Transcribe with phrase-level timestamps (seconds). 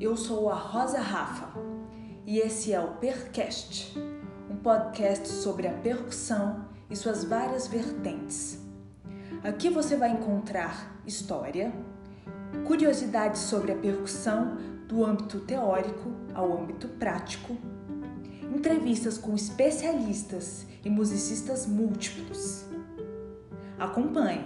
[0.00, 1.48] eu sou a Rosa Rafa
[2.24, 3.98] e esse é o Percast,
[4.48, 8.60] um podcast sobre a percussão e suas várias vertentes.
[9.42, 11.72] Aqui você vai encontrar história,
[12.64, 17.56] curiosidades sobre a percussão do âmbito teórico ao âmbito prático,
[18.54, 22.64] entrevistas com especialistas e musicistas múltiplos.
[23.76, 24.44] Acompanhe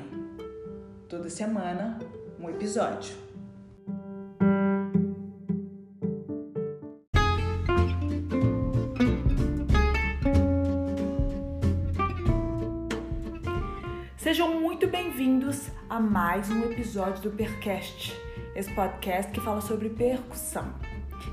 [1.08, 1.98] toda semana
[2.40, 3.21] um episódio.
[16.02, 18.12] Mais um episódio do Percast,
[18.56, 20.74] esse podcast que fala sobre percussão.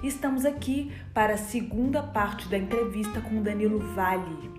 [0.04, 4.52] Estamos aqui para a segunda parte da entrevista com Danilo Vale.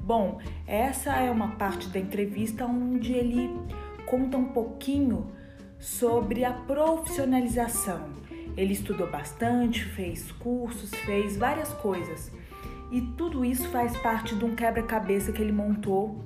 [0.00, 3.50] Bom, essa é uma parte da entrevista onde ele
[4.06, 5.30] conta um pouquinho
[5.78, 8.08] sobre a profissionalização.
[8.56, 12.32] Ele estudou bastante, fez cursos, fez várias coisas.
[12.90, 16.24] E tudo isso faz parte de um quebra-cabeça que ele montou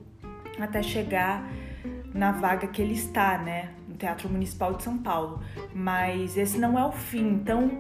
[0.61, 1.49] até chegar
[2.15, 5.41] na vaga que ele está, né, no Teatro Municipal de São Paulo.
[5.75, 7.29] Mas esse não é o fim.
[7.29, 7.71] Então,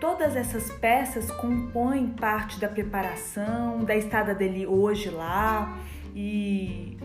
[0.00, 5.78] todas essas peças compõem parte da preparação, da estada dele hoje lá
[6.14, 6.96] e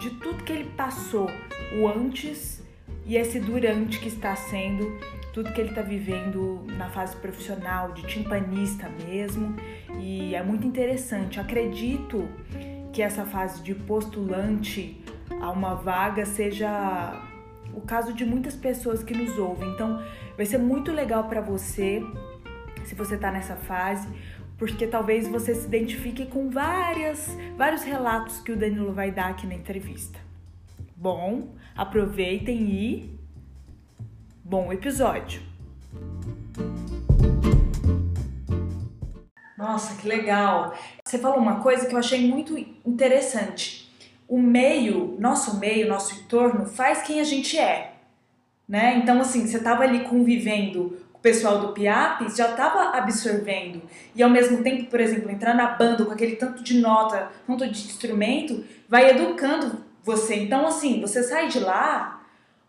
[0.00, 1.28] de tudo que ele passou,
[1.80, 2.62] o antes
[3.04, 4.98] e esse durante que está sendo,
[5.32, 9.56] tudo que ele está vivendo na fase profissional, de timpanista mesmo.
[9.98, 11.40] E é muito interessante.
[11.40, 12.28] Acredito
[12.92, 15.02] que essa fase de postulante
[15.40, 17.22] a uma vaga seja
[17.74, 19.70] o caso de muitas pessoas que nos ouvem.
[19.70, 20.02] Então,
[20.36, 22.02] vai ser muito legal para você
[22.84, 24.08] se você está nessa fase,
[24.56, 29.46] porque talvez você se identifique com várias, vários relatos que o Danilo vai dar aqui
[29.46, 30.18] na entrevista.
[30.96, 33.18] Bom, aproveitem e
[34.42, 35.42] bom episódio.
[39.56, 40.72] Nossa, que legal!
[41.04, 42.56] Você falou uma coisa que eu achei muito
[42.86, 43.87] interessante.
[44.28, 47.94] O meio, nosso meio, nosso entorno faz quem a gente é,
[48.68, 49.00] né?
[49.02, 53.82] Então assim, você estava ali convivendo o pessoal do PIAP já estava absorvendo.
[54.14, 57.66] E ao mesmo tempo, por exemplo, entrar na banda com aquele tanto de nota, tanto
[57.66, 60.36] de instrumento, vai educando você.
[60.36, 62.22] Então, assim, você sai de lá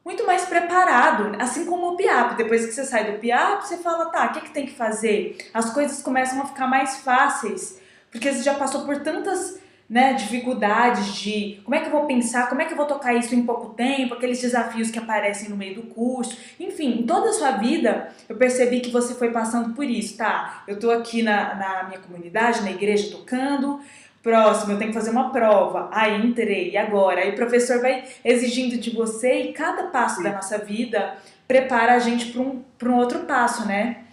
[0.03, 2.37] muito mais preparado, assim como o PIAP.
[2.37, 5.37] Depois que você sai do PIAP, você fala, tá, o que, que tem que fazer?
[5.53, 9.59] As coisas começam a ficar mais fáceis, porque você já passou por tantas
[9.89, 13.15] né, dificuldades de como é que eu vou pensar, como é que eu vou tocar
[13.15, 16.37] isso em pouco tempo, aqueles desafios que aparecem no meio do curso.
[16.59, 20.63] Enfim, em toda a sua vida eu percebi que você foi passando por isso, tá?
[20.67, 23.79] Eu tô aqui na, na minha comunidade, na igreja, tocando.
[24.21, 25.89] Próximo, eu tenho que fazer uma prova.
[25.91, 27.21] Aí entrei, e agora?
[27.21, 31.15] Aí o professor vai exigindo de você e cada passo da nossa vida
[31.47, 34.03] prepara a gente para um, um outro passo, né?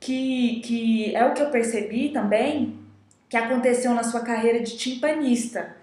[0.00, 2.77] Que, que é o que eu percebi também
[3.28, 5.76] que aconteceu na sua carreira de timpanista.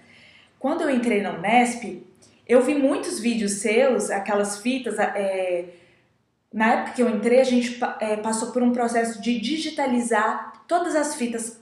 [0.60, 2.04] Quando eu entrei na Unesp,
[2.48, 4.98] eu vi muitos vídeos seus, aquelas fitas.
[5.00, 5.66] É,
[6.52, 10.96] na época que eu entrei, a gente é, passou por um processo de digitalizar todas
[10.96, 11.60] as fitas.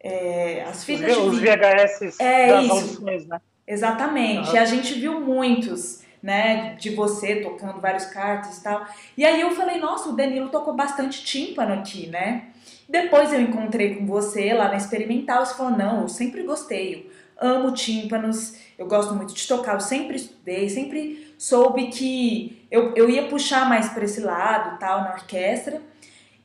[0.00, 1.46] É, as fitas os, de.
[1.46, 2.72] VHS é, das isso.
[2.72, 3.40] audições, né?
[3.66, 4.54] Exatamente.
[4.54, 8.86] E a gente viu muitos, né, de você tocando vários cartas e tal.
[9.16, 12.48] E aí eu falei, nossa, o Danilo tocou bastante tímpano aqui, né?
[12.88, 17.10] Depois eu encontrei com você lá na experimental e você falou: não, eu sempre gostei,
[17.40, 22.94] eu amo tímpanos, eu gosto muito de tocar, eu sempre estudei, sempre soube que eu,
[22.94, 25.80] eu ia puxar mais para esse lado, tal, na orquestra.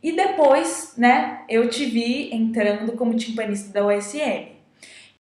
[0.01, 4.47] E depois, né, eu te vi entrando como timpanista da USM.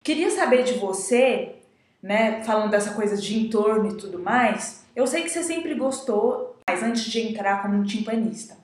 [0.03, 1.55] Queria saber de você,
[2.01, 6.55] né, falando dessa coisa de entorno e tudo mais, eu sei que você sempre gostou,
[6.67, 8.56] mas antes de entrar como timpanista.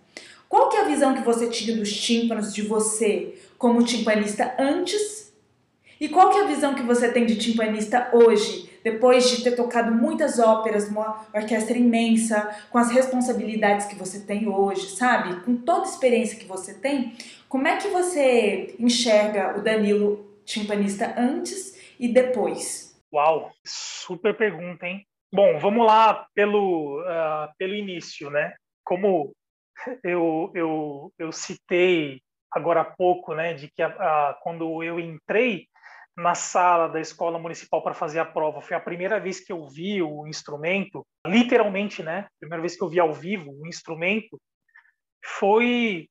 [0.53, 5.35] Qual que é a visão que você tinha dos tímpanos de você como timpanista antes?
[5.99, 9.55] E qual que é a visão que você tem de timpanista hoje, depois de ter
[9.55, 15.43] tocado muitas óperas, uma orquestra imensa, com as responsabilidades que você tem hoje, sabe?
[15.43, 17.17] Com toda a experiência que você tem,
[17.49, 22.95] como é que você enxerga o Danilo timpanista antes e depois?
[23.11, 25.03] Uau, super pergunta, hein?
[25.33, 28.53] Bom, vamos lá pelo, uh, pelo início, né?
[28.85, 29.33] Como
[30.03, 32.21] eu, eu, eu citei
[32.51, 35.67] agora há pouco, né, de que a, a, quando eu entrei
[36.15, 39.67] na sala da escola municipal para fazer a prova, foi a primeira vez que eu
[39.67, 44.39] vi o instrumento, literalmente, né, primeira vez que eu vi ao vivo o instrumento,
[45.25, 46.07] foi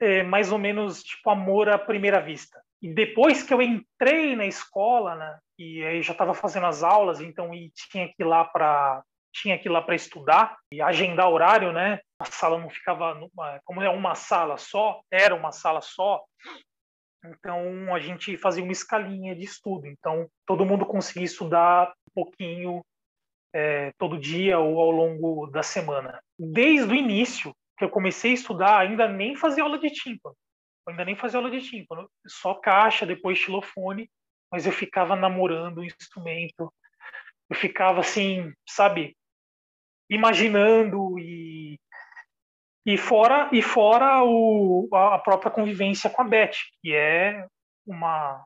[0.00, 2.62] é, mais ou menos tipo amor à primeira vista.
[2.80, 7.20] E depois que eu entrei na escola, né, e aí já estava fazendo as aulas,
[7.20, 9.02] então e tinha que ir lá para
[9.32, 12.00] tinha que ir lá para estudar e agendar horário, né?
[12.20, 16.24] A sala não ficava, numa, como é uma sala só, era uma sala só,
[17.24, 19.86] então a gente fazia uma escalinha de estudo.
[19.86, 22.84] Então todo mundo conseguia estudar um pouquinho
[23.52, 26.20] é, todo dia ou ao longo da semana.
[26.38, 30.36] Desde o início que eu comecei a estudar, ainda nem fazia aula de tímpano.
[30.88, 34.10] ainda nem fazia aula de tímpano, só caixa, depois xilofone,
[34.50, 36.72] mas eu ficava namorando o instrumento.
[37.50, 39.16] Eu ficava assim, sabe,
[40.10, 41.78] imaginando e
[42.88, 47.46] e fora e fora o, a própria convivência com a Beth, que é
[47.86, 48.42] uma,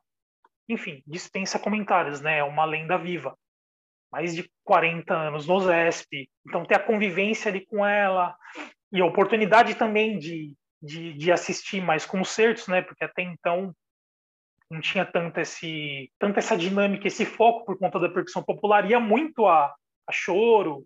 [0.67, 2.39] enfim, dispensa comentários, né?
[2.39, 3.37] É uma lenda viva.
[4.11, 6.29] Mais de 40 anos no ZESP.
[6.45, 8.35] Então ter a convivência ali com ela
[8.91, 12.81] e a oportunidade também de, de, de assistir mais concertos, né?
[12.81, 13.73] Porque até então
[14.69, 18.89] não tinha tanto esse, tanta essa dinâmica, esse foco por conta da percussão popular.
[18.91, 19.73] Ia muito a,
[20.05, 20.85] a choro,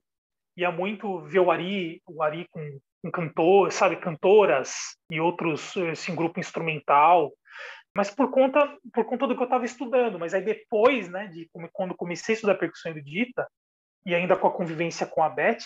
[0.57, 2.79] ia muito ver o Ari, o Ari com,
[3.11, 7.31] cantor, sabe, cantoras e outros, assim, grupo instrumental,
[7.95, 10.19] mas por conta por conta do que eu estava estudando.
[10.19, 13.47] Mas aí depois, né, de quando comecei a estudar percussão erudita
[14.05, 15.63] e ainda com a convivência com a Beth,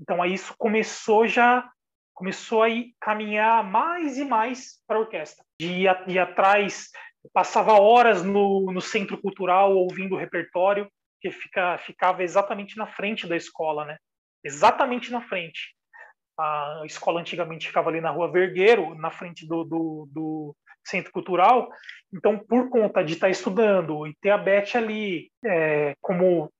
[0.00, 1.68] então aí isso começou já
[2.14, 2.68] começou a
[3.00, 6.90] caminhar mais e mais para a orquestra, de ir, ir atrás,
[7.32, 10.90] passava horas no, no centro cultural ouvindo o repertório
[11.20, 13.96] que fica, ficava exatamente na frente da escola, né?
[14.42, 15.74] Exatamente na frente.
[16.38, 20.56] A escola antigamente ficava ali na Rua Vergueiro, na frente do, do, do
[20.86, 21.68] Centro Cultural.
[22.12, 26.50] Então, por conta de estar estudando e ter a Beth ali é, como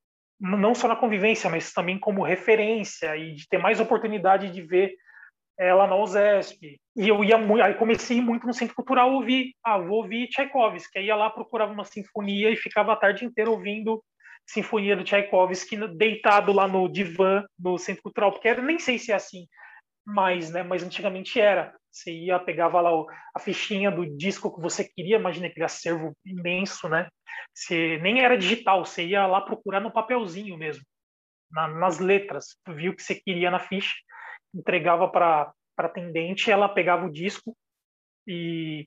[0.40, 4.94] não só na convivência, mas também como referência e de ter mais oportunidade de ver
[5.58, 6.80] ela na USESP.
[6.96, 10.98] E eu ia muito, aí comecei muito no Centro Cultural ouvir, ah, vou ouvir Tchaikovsky,
[10.98, 14.02] aí ia lá procurava uma sinfonia e ficava a tarde inteira ouvindo
[14.48, 19.12] Sinfonia do Tchaikovsky deitado lá no divã do Centro Cultural, porque era, nem sei se
[19.12, 19.46] é assim
[20.06, 20.62] mais, né?
[20.62, 21.74] Mas antigamente era.
[21.90, 22.90] Você ia, pegava lá
[23.34, 27.08] a fichinha do disco que você queria, imagina aquele acervo imenso, né?
[27.54, 30.82] Você nem era digital, você ia lá procurar no papelzinho mesmo,
[31.50, 32.56] na, nas letras.
[32.68, 33.94] Viu o que você queria na ficha,
[34.54, 37.56] entregava para para atendente, ela pegava o disco
[38.26, 38.84] e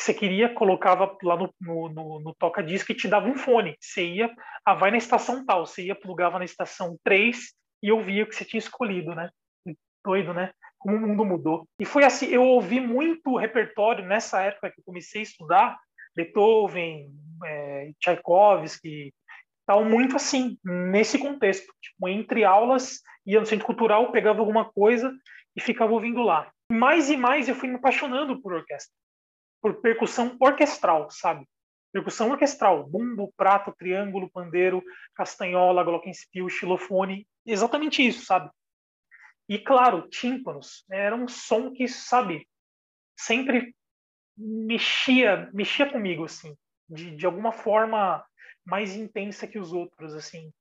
[0.00, 3.76] que você queria, colocava lá no, no, no, no toca-disco e te dava um fone.
[3.78, 7.52] Você ia, ah, vai na estação tal, você ia, plugava na estação 3
[7.82, 9.28] e ouvia o que você tinha escolhido, né?
[10.02, 10.52] Doido, né?
[10.78, 11.68] Como o mundo mudou.
[11.78, 15.78] E foi assim, eu ouvi muito repertório nessa época que eu comecei a estudar,
[16.16, 17.10] Beethoven,
[17.44, 19.12] é, Tchaikovsky,
[19.66, 21.70] tal, muito assim, nesse contexto.
[21.82, 25.12] Tipo, entre aulas, ia no centro cultural, pegava alguma coisa
[25.54, 26.50] e ficava ouvindo lá.
[26.72, 28.99] Mais e mais eu fui me apaixonando por orquestra
[29.60, 31.46] por percussão orquestral, sabe?
[31.92, 34.82] Percussão orquestral, bumbo, prato, triângulo, pandeiro,
[35.14, 38.50] castanhola, glockenspiel, xilofone, exatamente isso, sabe?
[39.48, 42.46] E claro, tímpanos, era um som que, sabe,
[43.18, 43.74] sempre
[44.36, 46.56] mexia, mexia comigo assim,
[46.88, 48.24] de, de alguma forma
[48.64, 50.52] mais intensa que os outros, assim,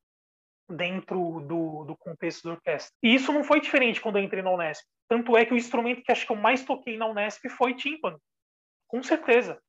[0.67, 2.91] dentro do, do contexto da orquestra.
[3.03, 4.83] E isso não foi diferente quando eu entrei na Unesp.
[5.07, 8.19] Tanto é que o instrumento que acho que eu mais toquei na Unesp foi tímpano.
[8.89, 9.61] Com certeza.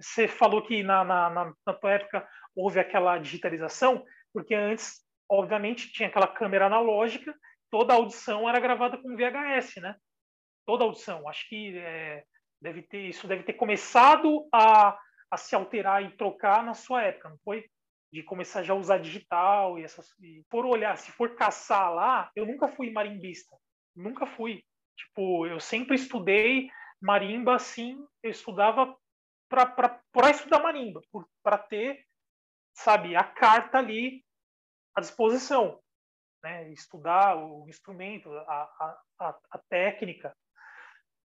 [0.00, 5.92] Você falou que na, na, na, na tua época houve aquela digitalização, porque antes, obviamente,
[5.92, 7.34] tinha aquela câmera analógica,
[7.70, 9.94] toda audição era gravada com VHS, né?
[10.66, 11.28] Toda audição.
[11.28, 12.24] Acho que é,
[12.60, 14.98] deve ter, isso deve ter começado a,
[15.30, 17.66] a se alterar e trocar na sua época, não foi?
[18.10, 20.08] De começar já a usar digital e essas.
[20.20, 23.54] E por olhar, se for caçar lá, eu nunca fui marimbista.
[23.94, 24.64] Nunca fui.
[24.96, 26.70] Tipo, eu sempre estudei
[27.02, 28.96] marimba, assim, eu estudava
[29.48, 31.02] para estudar marimba,
[31.42, 32.06] para ter,
[32.74, 34.24] sabe, a carta ali
[34.96, 35.80] à disposição,
[36.42, 36.70] né?
[36.70, 40.34] Estudar o instrumento, a, a, a técnica.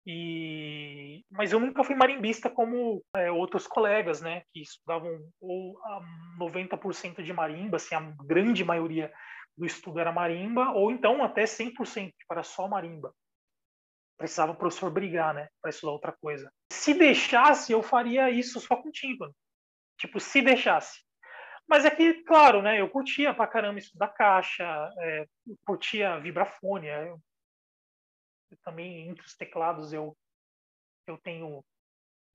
[0.08, 5.76] E, mas eu nunca fui marimbista como é, outros colegas, né, que estudavam ou
[6.38, 9.12] 90% de marimba, assim, a grande maioria
[9.58, 13.12] do estudo era marimba, ou então até 100% para só marimba
[14.16, 16.50] precisava o professor brigar, né, para estudar outra coisa.
[16.72, 19.34] Se deixasse, eu faria isso só com tímpano.
[19.98, 21.00] Tipo, se deixasse.
[21.68, 24.64] Mas é que, claro, né, eu curtia pra caramba estudar caixa,
[25.00, 25.26] é,
[25.66, 26.86] curtia vibrafone.
[26.86, 27.20] É, eu,
[28.50, 30.16] eu, também, entre os teclados, eu,
[31.06, 31.64] eu tenho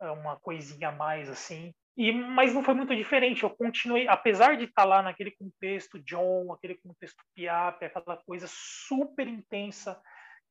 [0.02, 1.74] é, uma coisinha a mais, assim.
[1.96, 3.44] E, mas não foi muito diferente.
[3.44, 9.28] Eu continuei, apesar de estar lá naquele contexto John, aquele contexto Piap, aquela coisa super
[9.28, 10.02] intensa,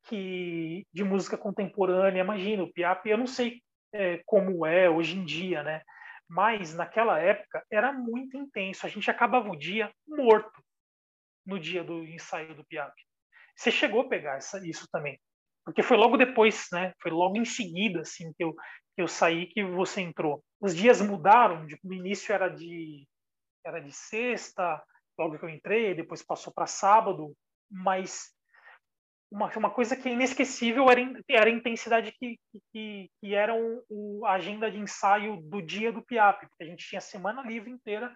[0.05, 3.61] que de música contemporânea, imagina, o Piap, eu não sei
[3.93, 5.81] é, como é hoje em dia, né?
[6.27, 8.85] Mas naquela época era muito intenso.
[8.85, 10.63] A gente acabava o dia morto.
[11.45, 12.93] no dia do ensaio do Piap.
[13.55, 15.19] Você chegou a pegar essa, isso também?
[15.65, 16.93] Porque foi logo depois, né?
[17.01, 18.53] Foi logo em seguida, assim, que eu,
[18.95, 20.43] que eu saí que você entrou.
[20.59, 23.07] Os dias mudaram, no início era de
[23.63, 24.81] era de sexta,
[25.17, 27.35] logo que eu entrei, depois passou para sábado,
[27.69, 28.33] mas
[29.31, 32.37] uma, uma coisa que é inesquecível era, era a intensidade que,
[32.73, 36.85] que, que era o, a agenda de ensaio do dia do PIAP, porque a gente
[36.85, 38.13] tinha semana livre inteira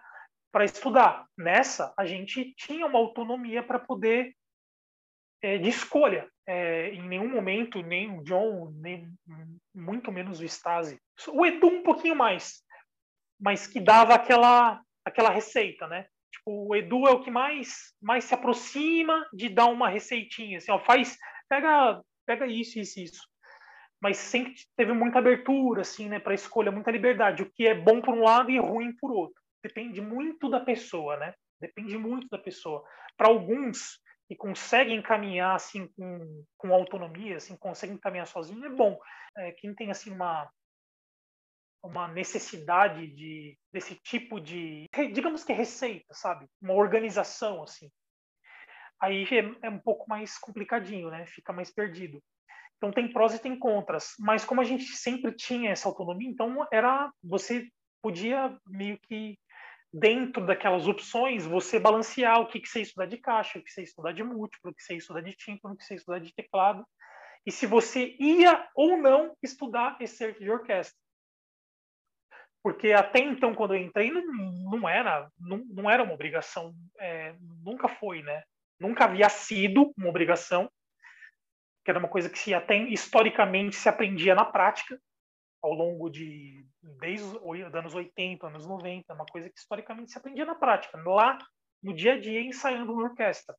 [0.52, 1.26] para estudar.
[1.36, 4.34] Nessa, a gente tinha uma autonomia para poder
[5.42, 6.28] é, de escolha.
[6.46, 9.12] É, em nenhum momento, nem o John, nem
[9.74, 11.00] muito menos o Stasi.
[11.28, 12.62] O Edu um pouquinho mais,
[13.40, 16.06] mas que dava aquela, aquela receita, né?
[16.46, 20.78] O Edu é o que mais, mais se aproxima de dar uma receitinha, assim, ó,
[20.78, 23.20] faz, pega, pega isso, isso, isso.
[24.00, 28.00] Mas sempre teve muita abertura, assim, né, para escolha, muita liberdade, o que é bom
[28.00, 29.42] por um lado e ruim por outro.
[29.62, 31.34] Depende muito da pessoa, né?
[31.60, 32.84] Depende muito da pessoa.
[33.16, 33.98] Para alguns,
[34.28, 38.98] e conseguem caminhar assim com, com autonomia, assim, conseguem caminhar sozinho, é bom.
[39.36, 40.48] É, quem tem assim uma
[41.82, 46.46] uma necessidade de desse tipo de, digamos que receita, sabe?
[46.60, 47.90] Uma organização assim.
[49.00, 51.26] Aí é, é um pouco mais complicadinho, né?
[51.26, 52.22] Fica mais perdido.
[52.76, 56.66] Então tem prós e tem contras, mas como a gente sempre tinha essa autonomia, então
[56.70, 57.68] era você
[58.02, 59.38] podia meio que
[59.92, 63.82] dentro daquelas opções, você balancear o que, que você estudar de caixa, o que você
[63.82, 66.86] estudar de múltiplo, o que você estudar de tímpano, o que você estudar de teclado,
[67.46, 70.98] e se você ia ou não estudar esse certo de orquestra.
[72.66, 77.32] Porque até então, quando eu entrei, não, não era não, não era uma obrigação, é,
[77.62, 78.42] nunca foi, né?
[78.76, 80.68] Nunca havia sido uma obrigação,
[81.84, 85.00] que era uma coisa que se até historicamente se aprendia na prática,
[85.62, 86.66] ao longo de
[86.98, 91.38] desde os anos 80, anos 90, uma coisa que historicamente se aprendia na prática, lá
[91.80, 93.54] no dia a dia ensaiando na orquestra.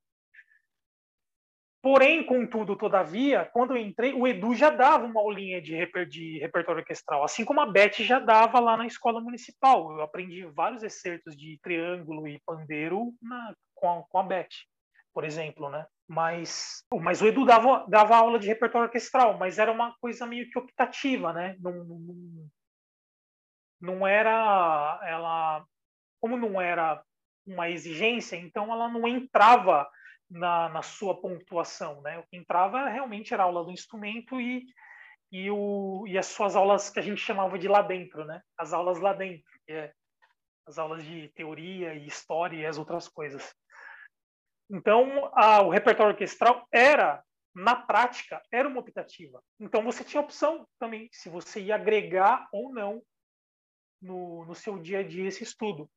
[1.82, 6.40] Porém, contudo, todavia, quando eu entrei, o Edu já dava uma aulinha de, reper, de
[6.40, 9.92] repertório orquestral, assim como a Beth já dava lá na escola municipal.
[9.92, 14.50] Eu aprendi vários excertos de triângulo e pandeiro na, com, a, com a Beth,
[15.14, 15.86] por exemplo, né?
[16.08, 20.50] mas, mas o Edu dava, dava aula de repertório orquestral, mas era uma coisa meio
[20.50, 21.58] que optativa, né?
[21.60, 22.50] Não, não,
[23.82, 25.66] não era ela,
[26.22, 27.04] como não era
[27.46, 29.88] uma exigência, então ela não entrava
[30.30, 32.20] na, na sua pontuação, né?
[32.20, 34.66] O que entrava realmente era aula do instrumento e,
[35.32, 38.42] e, o, e as suas aulas que a gente chamava de lá dentro, né?
[38.58, 39.94] As aulas lá dentro, que é
[40.66, 43.56] as aulas de teoria e história e as outras coisas.
[44.70, 47.24] Então, a, o repertório orquestral era,
[47.56, 49.42] na prática, era uma optativa.
[49.60, 53.02] Então, você tinha opção também, se você ia agregar ou não
[54.02, 55.90] no, no seu dia a dia esse estudo.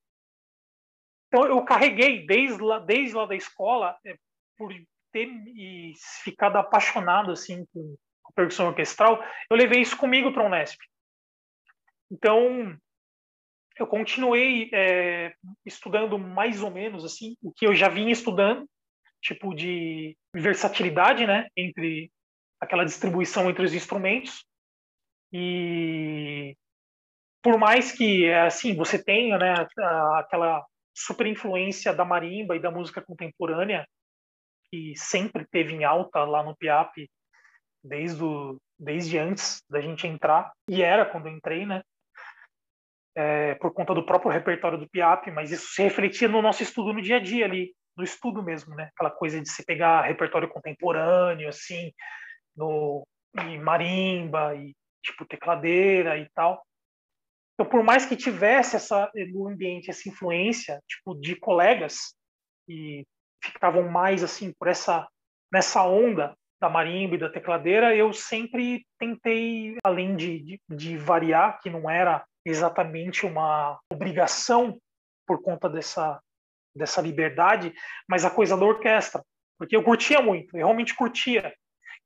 [1.33, 4.17] Então, eu carreguei, desde lá, desde lá da escola, é,
[4.59, 4.75] por
[5.13, 5.93] ter e
[6.25, 7.97] ficado apaixonado assim com
[8.27, 10.79] a percussão orquestral, eu levei isso comigo para o Unesp.
[12.11, 12.77] Então,
[13.79, 15.33] eu continuei é,
[15.65, 18.69] estudando mais ou menos assim o que eu já vinha estudando,
[19.23, 22.11] tipo de versatilidade, né, entre
[22.61, 24.45] aquela distribuição entre os instrumentos
[25.33, 26.57] e
[27.43, 29.55] por mais que assim você tenha, né,
[30.17, 33.87] aquela super influência da marimba e da música contemporânea
[34.71, 36.93] que sempre teve em alta lá no Piap
[37.83, 41.83] desde o, desde antes da gente entrar e era quando eu entrei, né?
[43.15, 46.93] é, por conta do próprio repertório do PIAP, mas isso se refletia no nosso estudo
[46.93, 48.91] no dia a dia ali, no estudo mesmo, né?
[48.95, 51.93] Aquela coisa de se pegar repertório contemporâneo, assim,
[52.57, 53.03] no
[53.37, 56.63] e marimba e tipo tecladeira e tal.
[57.61, 62.15] Então, por mais que tivesse essa no ambiente essa influência, tipo de colegas
[62.67, 63.05] e
[63.45, 65.07] ficavam mais assim por essa
[65.53, 71.61] nessa onda da marimba e da tecladeira, eu sempre tentei, além de, de, de variar,
[71.61, 74.79] que não era exatamente uma obrigação
[75.27, 76.19] por conta dessa,
[76.75, 77.75] dessa liberdade,
[78.09, 79.23] mas a coisa da orquestra,
[79.59, 81.55] porque eu curtia muito, eu realmente curtia.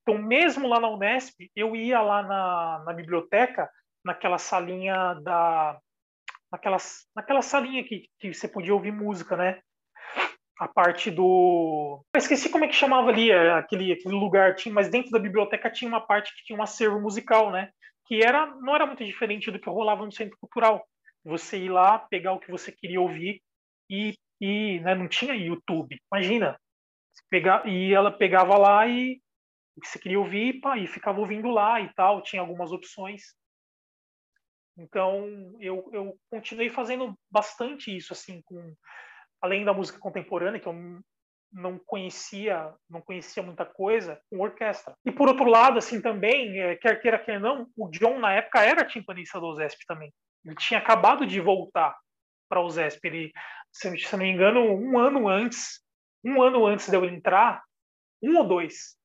[0.02, 3.70] Então, mesmo lá na Unesp, eu ia lá na, na biblioteca,
[4.04, 5.78] naquela salinha da.
[6.50, 6.76] Naquela,
[7.16, 9.60] naquela salinha que, que você podia ouvir música, né?
[10.58, 12.04] A parte do.
[12.14, 15.18] Eu esqueci como é que chamava ali é, aquele, aquele lugar, tinha, mas dentro da
[15.18, 17.70] biblioteca tinha uma parte que tinha um acervo musical, né?
[18.06, 20.86] que era não era muito diferente do que rolava no centro cultural.
[21.24, 23.40] Você ir lá, pegar o que você queria ouvir
[23.88, 25.98] e, e né, não tinha YouTube.
[26.12, 26.58] Imagina,
[27.30, 29.20] pegar, e ela pegava lá e
[29.76, 32.22] o que você queria ouvir pá, e ficava ouvindo lá e tal.
[32.22, 33.34] Tinha algumas opções.
[34.76, 38.74] Então eu, eu continuei fazendo bastante isso assim com
[39.40, 41.02] além da música contemporânea que eu
[41.52, 44.94] não conhecia, não conhecia muita coisa com orquestra.
[45.04, 48.62] E por outro lado, assim também, é, quer queira quer não, o John na época
[48.62, 50.12] era timpanista do OSESP também.
[50.44, 51.96] Ele tinha acabado de voltar
[52.48, 53.06] para o OSESP.
[53.06, 53.32] Ele,
[53.72, 55.80] se, se não me engano, um ano antes,
[56.24, 57.62] um ano antes de eu entrar,
[58.22, 58.96] um ou dois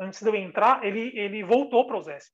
[0.00, 2.32] antes de eu entrar, ele ele voltou para o OSESP.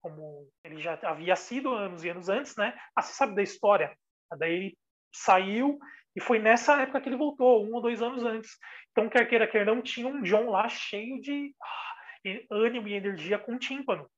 [0.00, 2.78] Como ele já havia sido anos e anos antes, né?
[2.94, 3.96] Ah, você sabe da história.
[4.38, 4.78] Daí ele
[5.12, 5.78] saiu
[6.14, 8.58] e foi nessa época que ele voltou, um ou dois anos antes.
[8.90, 11.94] Então, quer queira, quer não, tinha um John lá cheio de ah,
[12.50, 14.08] ânimo e energia com tímpano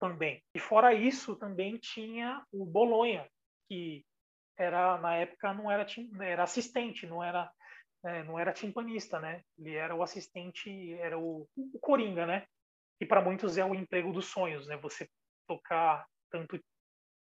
[0.00, 0.42] também.
[0.54, 3.26] E fora isso, também tinha o Bolonha,
[3.68, 4.04] que
[4.58, 5.86] era na época não era
[6.20, 7.50] era assistente, não era
[8.04, 9.42] é, não era timpanista, né?
[9.58, 12.46] Ele era o assistente, era o, o coringa, né?
[12.98, 14.76] Que para muitos é o emprego dos sonhos, né?
[14.78, 15.08] Você
[15.46, 16.58] tocar tanto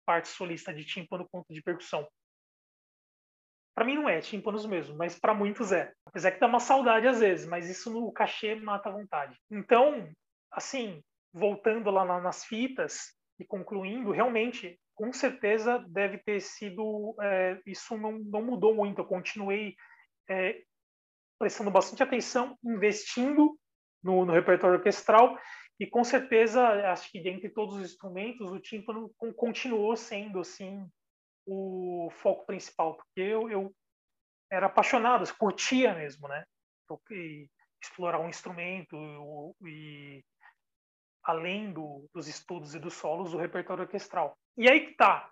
[0.05, 2.09] parte solista de tímpano quanto de percussão.
[3.75, 5.93] Para mim não é, tímpanos mesmo, mas para muitos é.
[6.05, 9.39] Apesar que dá uma saudade às vezes, mas isso no cachê mata a vontade.
[9.51, 10.13] Então,
[10.51, 17.17] assim, voltando lá nas fitas e concluindo, realmente, com certeza deve ter sido.
[17.23, 19.01] É, isso não, não mudou muito.
[19.01, 19.75] Eu continuei
[20.29, 20.63] é,
[21.39, 23.59] prestando bastante atenção, investindo
[24.03, 25.39] no, no, repertório orquestral
[25.81, 30.87] e com certeza acho que dentre todos os instrumentos o tímpano continuou sendo assim
[31.47, 33.75] o foco principal, porque eu, eu
[34.53, 36.45] era apaixonado, curtia mesmo, né?
[37.11, 37.49] E
[37.83, 38.95] explorar um instrumento
[39.65, 40.23] e
[41.23, 44.37] além do, dos estudos e dos solos, o repertório orquestral.
[44.59, 45.31] E aí que tá.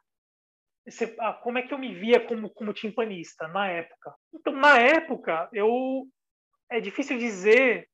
[0.87, 4.15] Você, ah, como é que eu me via como, como timpanista na época?
[4.33, 6.07] Então, na época, eu
[6.71, 7.89] é difícil dizer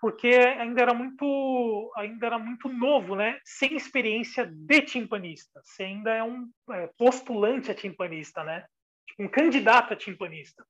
[0.00, 3.38] porque ainda era muito ainda era muito novo, né?
[3.44, 5.60] Sem experiência de timpanista.
[5.62, 8.64] Você ainda é um é, postulante a timpanista, né?
[9.06, 10.64] Tipo, um candidato a timpanista.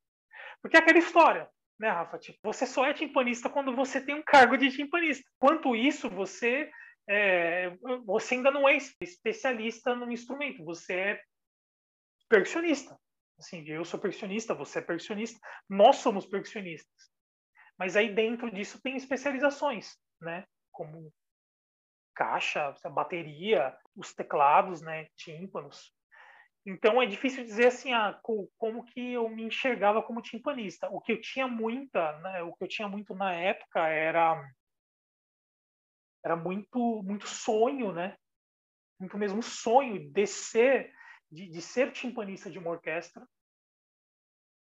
[0.60, 2.18] Porque é aquela história, né, Rafa?
[2.18, 5.24] Tipo, você só é timpanista quando você tem um cargo de timpanista.
[5.38, 6.70] Quanto isso, você
[7.08, 7.72] é,
[8.04, 10.64] você ainda não é especialista no instrumento.
[10.64, 11.22] Você é
[12.28, 12.98] percussionista.
[13.38, 17.09] Assim, eu sou percussionista, você é percussionista, nós somos percussionistas.
[17.80, 20.44] Mas aí dentro disso tem especializações, né?
[20.70, 21.10] Como
[22.14, 25.06] caixa, bateria, os teclados, né?
[25.16, 25.90] Tímpanos.
[26.66, 28.20] Então é difícil dizer assim, ah,
[28.58, 30.90] como que eu me enxergava como timpanista.
[30.90, 34.46] O que eu tinha muita, né, o que eu tinha muito na época era
[36.22, 38.14] era muito muito sonho, né?
[39.00, 40.92] Muito mesmo sonho de ser
[41.32, 43.26] de, de ser timpanista de uma orquestra.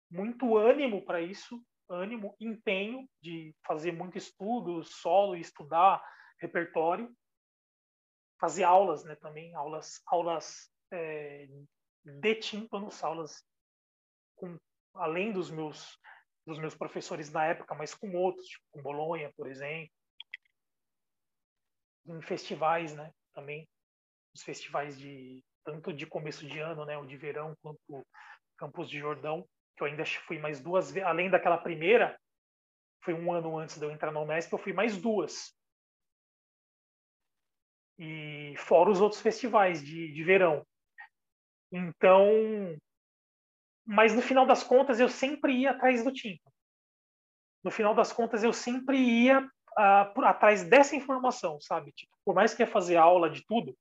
[0.10, 6.04] Muito ânimo para isso, ânimo, empenho de fazer muito estudo, solo, estudar
[6.40, 7.16] repertório,
[8.40, 11.48] fazer aulas, né, também aulas, aulas é,
[12.04, 13.44] de tímpanos, aulas
[14.36, 14.58] com
[14.96, 15.98] além dos meus
[16.46, 19.90] dos meus professores na época, mas com outros, tipo com Bolonha, por exemplo,
[22.06, 23.66] em festivais, né, também.
[24.36, 28.06] Os festivais de tanto de começo de ano, né, o de verão quanto
[28.58, 32.20] Campos de Jordão, que eu ainda fui mais duas vezes, além daquela primeira,
[33.04, 35.54] foi um ano antes de eu entrar na Unesp, eu fui mais duas.
[37.98, 40.66] E fora os outros festivais de, de verão.
[41.72, 42.28] Então,
[43.86, 46.52] mas no final das contas eu sempre ia atrás do timpo.
[47.64, 51.92] No final das contas eu sempre ia uh, por, atrás dessa informação, sabe?
[51.92, 53.78] Tipo, por mais que ia fazer aula de tudo,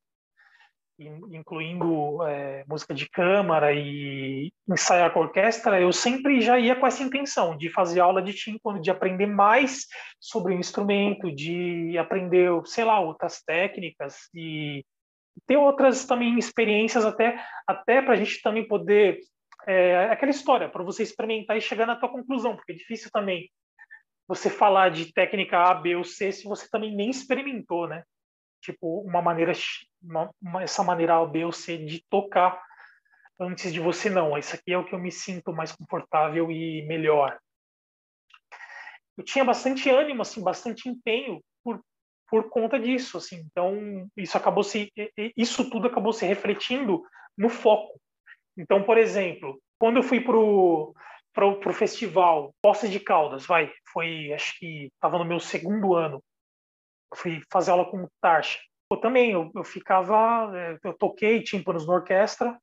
[0.99, 7.03] incluindo é, música de câmara e ensaiar com orquestra, eu sempre já ia com essa
[7.03, 9.87] intenção de fazer aula de tímpano, de aprender mais
[10.21, 14.85] sobre o instrumento, de aprender, sei lá, outras técnicas e
[15.47, 19.19] ter outras também experiências até até para a gente também poder
[19.67, 23.49] é, aquela história para você experimentar e chegar na tua conclusão, porque é difícil também
[24.29, 28.03] você falar de técnica A, B ou C se você também nem experimentou, né?
[28.63, 29.53] Tipo uma maneira
[30.03, 32.63] uma, essa maneira A, B ou C de tocar
[33.39, 34.39] antes de você não.
[34.39, 37.39] Isso aqui é o que eu me sinto mais confortável e melhor.
[39.19, 41.81] Eu tinha bastante ânimo, assim, bastante empenho por
[42.31, 43.45] por conta disso, assim.
[43.51, 44.91] Então isso acabou se
[45.37, 47.03] isso tudo acabou se refletindo
[47.37, 48.01] no foco.
[48.57, 50.95] Então, por exemplo, quando eu fui pro
[51.35, 56.23] pro, pro festival Poços de Caldas, vai, foi acho que estava no meu segundo ano
[57.15, 58.59] fui fazer aula com o Tarsha.
[58.91, 62.59] Eu também, eu, eu ficava, é, eu toquei tímpanos na orquestra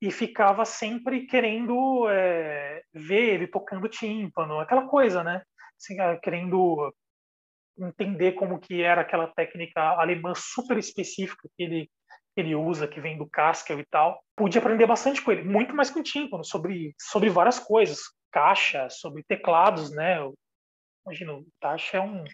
[0.00, 5.42] e ficava sempre querendo é, ver ele tocando tímpano, aquela coisa, né?
[5.78, 6.94] Assim, é, querendo
[7.78, 11.90] entender como que era aquela técnica alemã super específica que ele
[12.36, 14.22] ele usa, que vem do Kaskel e tal.
[14.36, 17.98] Pude aprender bastante com ele, muito mais com o tímpano, sobre, sobre várias coisas,
[18.30, 20.18] caixa, sobre teclados, né?
[21.06, 22.24] Imagina, o Tasha é um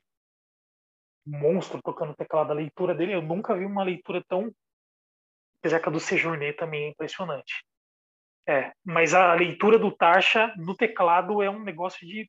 [1.26, 2.50] monstro tocando teclado.
[2.50, 4.50] A leitura dele, eu nunca vi uma leitura tão.
[5.58, 7.64] Apesar que a do Sejourné também é impressionante.
[8.48, 12.28] É, mas a leitura do Tasha no teclado é um negócio de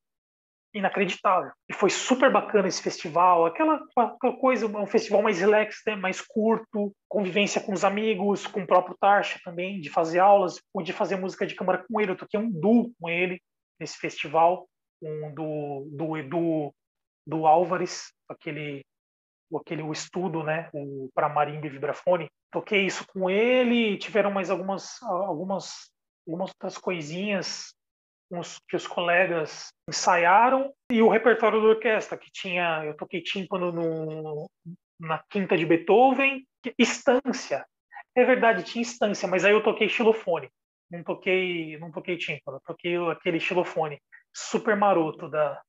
[0.73, 1.51] inacreditável.
[1.69, 6.19] E foi super bacana esse festival, aquela, aquela coisa, um festival mais relax, né, mais
[6.19, 11.15] curto, convivência com os amigos, com o próprio Tarsha também, de fazer aulas, pude fazer
[11.15, 13.39] música de câmara com ele, eu toquei um duo com ele
[13.79, 14.67] nesse festival,
[15.01, 16.73] um do, do Edu
[17.25, 18.83] do Álvares, aquele
[19.55, 22.27] aquele o estudo, né, o para marimba e vibrafone.
[22.51, 25.91] Toquei isso com ele, tiveram mais algumas algumas
[26.27, 27.73] algumas outras coisinhas
[28.67, 30.73] que os colegas ensaiaram.
[30.91, 34.49] E o repertório da orquestra que tinha eu toquei tímpano no,
[34.99, 36.45] na quinta de Beethoven
[36.77, 37.65] estância.
[38.15, 40.49] É verdade tinha estância mas aí eu toquei xilofone.
[40.89, 44.01] Não toquei não toquei tímpano toquei aquele xilofone
[44.33, 45.61] super maroto da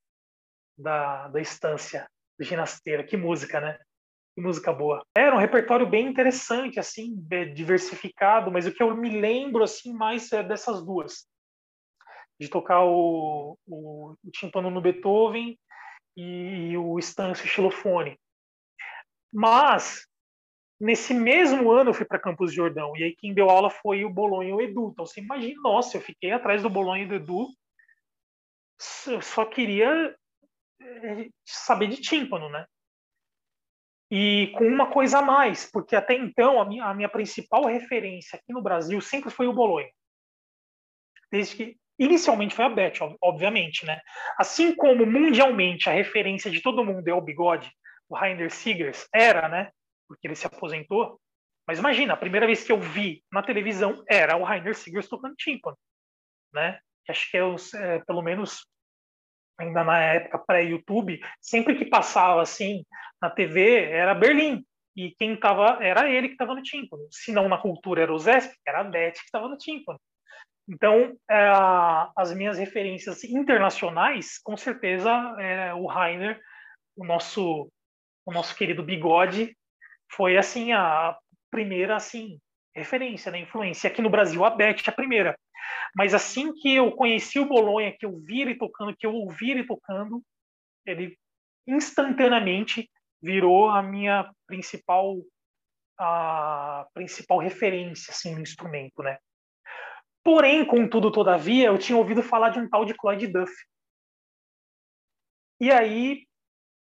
[0.76, 2.08] da, da estância
[2.38, 3.78] do ginasteira que música né
[4.34, 7.14] que música boa era um repertório bem interessante assim
[7.54, 11.26] diversificado mas o que eu me lembro assim mais é dessas duas
[12.40, 15.58] de tocar o, o, o timpano no Beethoven
[16.16, 18.18] e o estância xilofone.
[19.32, 20.06] Mas,
[20.80, 24.04] nesse mesmo ano eu fui para Campos de Jordão, e aí quem deu aula foi
[24.04, 24.90] o Bolonha e o Edu.
[24.92, 27.46] Então você imagina, nossa, eu fiquei atrás do Bolonha e do Edu,
[29.06, 30.16] eu só queria
[31.44, 32.66] saber de tímpano, né?
[34.10, 38.38] E com uma coisa a mais, porque até então a minha, a minha principal referência
[38.38, 39.90] aqui no Brasil sempre foi o Bolonha.
[41.30, 44.00] Desde que Inicialmente foi a Beth, obviamente, né?
[44.36, 47.70] Assim como mundialmente a referência de todo mundo é o bigode,
[48.08, 49.70] o Rainer Siegers era, né?
[50.08, 51.20] Porque ele se aposentou.
[51.66, 55.36] Mas imagina, a primeira vez que eu vi na televisão era o Rainer Siegers tocando
[55.36, 55.78] tímpano,
[56.52, 56.80] né?
[57.08, 58.66] Acho que é, os, é pelo menos
[59.58, 62.84] ainda na época pré-YouTube, sempre que passava assim
[63.20, 64.64] na TV era Berlim
[64.96, 67.06] e quem tava era ele que estava no tímpano.
[67.10, 69.98] Se não na cultura era o Zesp, era a Beth que estava no tímpano.
[70.68, 71.52] Então, é,
[72.16, 76.40] as minhas referências internacionais, com certeza, é, o Rainer,
[76.96, 77.70] o nosso,
[78.24, 79.54] o nosso querido Bigode,
[80.10, 81.16] foi assim a
[81.50, 82.38] primeira assim
[82.74, 83.88] referência, né, influência.
[83.88, 85.36] Aqui no Brasil, a Beth a primeira.
[85.94, 89.50] Mas assim que eu conheci o Bolonha, que eu vi ele tocando, que eu ouvi
[89.50, 90.22] ele tocando,
[90.86, 91.18] ele
[91.66, 92.90] instantaneamente
[93.22, 95.16] virou a minha principal
[95.96, 99.18] a principal referência assim no instrumento, né?
[100.24, 103.52] Porém, contudo, todavia, eu tinha ouvido falar de um tal de Clyde Duff.
[105.60, 106.26] E aí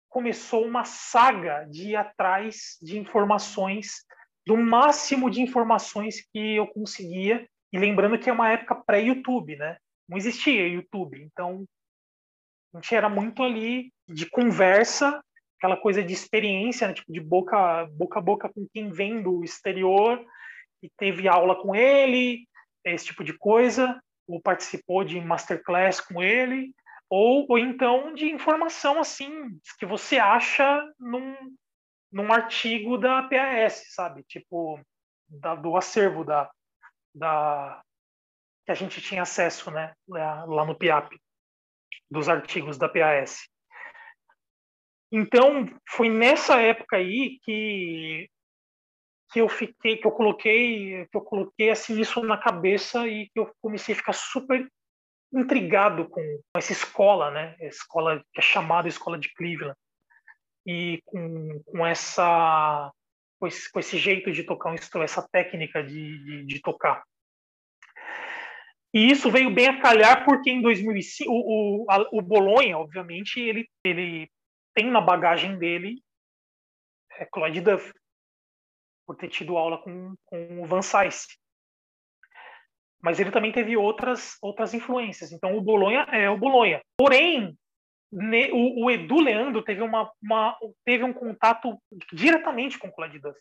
[0.07, 4.05] começou uma saga de ir atrás de informações,
[4.45, 7.45] do máximo de informações que eu conseguia.
[7.75, 9.75] E lembrando que é uma época pré-YouTube, né?
[10.07, 11.21] Não existia YouTube.
[11.21, 11.65] Então,
[12.73, 15.21] a gente era muito ali de conversa,
[15.57, 16.93] aquela coisa de experiência, né?
[16.93, 20.25] tipo de boca, boca a boca com quem vem do exterior
[20.81, 22.47] e teve aula com ele,
[22.85, 26.73] esse tipo de coisa, ou participou de masterclass com ele,
[27.09, 31.35] ou, ou então de informação assim que você acha num,
[32.09, 34.23] num artigo da PAS, sabe?
[34.23, 34.79] Tipo,
[35.27, 36.49] da, do acervo da,
[37.15, 37.81] da
[38.65, 41.15] que a gente tinha acesso, né, lá no PIAP,
[42.09, 43.47] dos artigos da PAS.
[45.11, 48.29] Então, foi nessa época aí que
[49.31, 53.39] que eu fiquei, que eu coloquei, que eu coloquei assim isso na cabeça e que
[53.39, 54.65] eu comecei a ficar super
[55.33, 56.21] intrigado com
[56.55, 57.55] essa escola, né?
[57.59, 59.77] Escola que é chamada Escola de Cleveland
[60.65, 62.91] e com, com essa
[63.39, 67.03] com esse, com esse jeito de tocar um instrumento, essa técnica de, de, de, tocar.
[68.93, 73.39] E isso veio bem a calhar porque em 2005 o, o, a, o Bolonha, obviamente,
[73.39, 74.29] ele, ele
[74.73, 76.01] tem na bagagem dele
[77.17, 77.93] é, Claude Duff
[79.05, 81.27] por ter tido aula com, com o Van Sice.
[83.01, 85.31] Mas ele também teve outras, outras influências.
[85.31, 86.81] Então, o Bolonha é o Bolonha.
[86.97, 87.55] Porém,
[88.11, 91.77] o, o, Edu Leandro teve, uma, uma, teve um contato
[92.13, 93.39] diretamente com o Clyde Duff.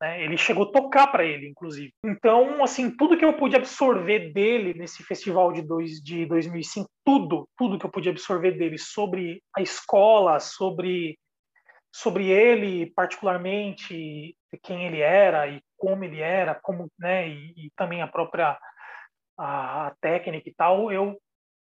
[0.00, 0.24] Né?
[0.24, 1.92] Ele chegou a tocar para ele, inclusive.
[2.04, 7.48] Então, assim, tudo que eu pude absorver dele nesse festival de, dois, de 2005, tudo,
[7.56, 11.16] tudo que eu pude absorver dele sobre a escola, sobre
[11.96, 18.02] sobre ele particularmente, quem ele era e como ele era, como, né, e, e também
[18.02, 18.58] a própria
[19.38, 21.18] a, técnica e tal, eu,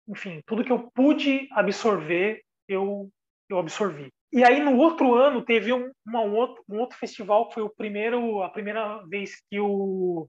[0.08, 3.10] enfim, tudo que eu pude absorver, eu
[3.50, 4.10] eu absorvi.
[4.32, 7.64] E aí no outro ano teve um, uma, um, outro, um outro festival que foi
[7.64, 10.28] o primeiro a primeira vez que o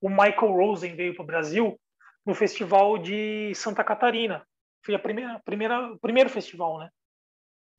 [0.00, 1.80] o Michael Rosen veio para o Brasil
[2.26, 4.44] no festival de Santa Catarina.
[4.84, 6.90] Foi a primeira, primeira, o primeiro festival, né?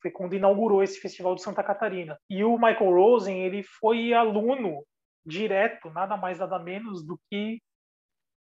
[0.02, 2.18] Foi quando inaugurou esse festival de Santa Catarina.
[2.30, 4.86] E o Michael Rosen, ele foi aluno
[5.26, 7.62] direto, nada mais nada menos do que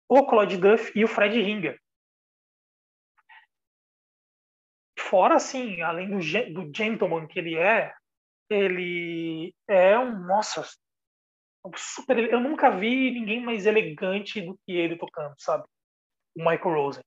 [0.08, 1.78] o Claude Duff e o Fred Ringer.
[5.08, 7.94] Fora, assim, além do, do gentleman que ele é,
[8.50, 10.68] ele é um, nossa,
[11.76, 15.64] super, eu nunca vi ninguém mais elegante do que ele tocando, sabe?
[16.36, 17.02] O Michael Rosen.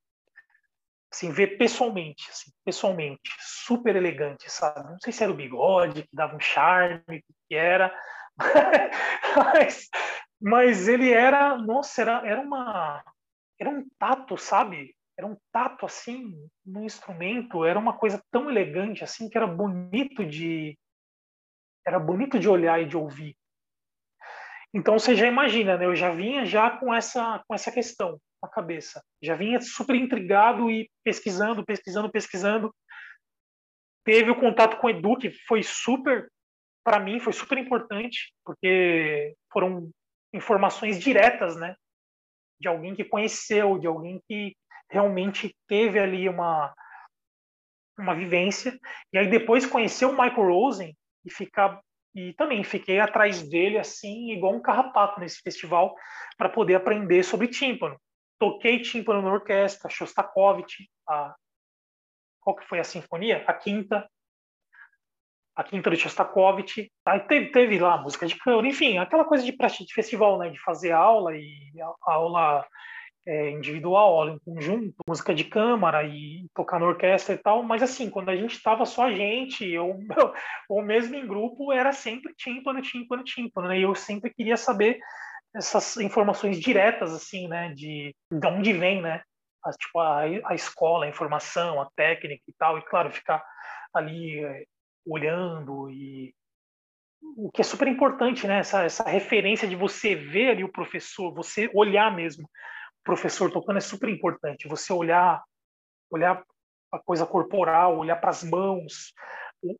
[1.13, 4.89] Assim, ver pessoalmente, assim, pessoalmente, super elegante, sabe?
[4.89, 7.93] Não sei se era o bigode que dava um charme, que era,
[9.35, 9.89] mas,
[10.41, 13.03] mas ele era, nossa, era, era uma,
[13.59, 14.95] era um tato, sabe?
[15.21, 20.25] Era um tato assim no instrumento, era uma coisa tão elegante assim que era bonito
[20.25, 20.75] de,
[21.85, 23.37] era bonito de olhar e de ouvir.
[24.73, 25.85] Então você já imagina, né?
[25.85, 28.99] Eu já vinha já com essa com essa questão na cabeça.
[29.21, 32.73] Já vinha super intrigado e pesquisando, pesquisando, pesquisando.
[34.03, 36.31] Teve o contato com o Edu, que foi super
[36.83, 39.91] para mim foi super importante, porque foram
[40.33, 41.75] informações diretas, né?
[42.59, 44.55] De alguém que conheceu, de alguém que
[44.91, 46.73] realmente teve ali uma
[47.97, 48.77] uma vivência.
[49.13, 51.81] E aí depois conheceu o Michael Rosen e ficar
[52.13, 55.95] e também fiquei atrás dele assim igual um carrapato nesse festival
[56.37, 57.97] para poder aprender sobre tímpano.
[58.37, 61.33] Toquei tímpano na orquestra, Shostakovich, a
[62.41, 63.45] qual que foi a sinfonia?
[63.47, 64.09] A quinta,
[65.55, 66.91] a quinta do Shostakovich.
[67.05, 70.59] Aí teve, teve lá música de câmara, enfim, aquela coisa de, de festival, né, de
[70.59, 72.67] fazer aula e aula
[73.25, 77.83] é, individual, aula em conjunto, música de câmara e tocar na orquestra e tal, mas
[77.83, 79.99] assim, quando a gente estava só a gente, ou,
[80.69, 83.79] ou mesmo em grupo, era sempre tímpano, tímpano, tímpano, né?
[83.79, 84.99] E eu sempre queria saber
[85.55, 87.73] essas informações diretas, assim, né?
[87.75, 89.21] De, de onde vem, né?
[89.63, 93.43] A, tipo, a, a escola, a informação, a técnica e tal, e claro, ficar
[93.93, 94.63] ali é,
[95.05, 96.33] olhando e
[97.37, 98.59] o que é super importante, né?
[98.59, 102.49] Essa, essa referência de você ver ali o professor, você olhar mesmo
[103.03, 104.67] professor tocando é super importante.
[104.67, 105.43] Você olhar,
[106.09, 106.43] olhar
[106.91, 109.13] a coisa corporal, olhar para as mãos,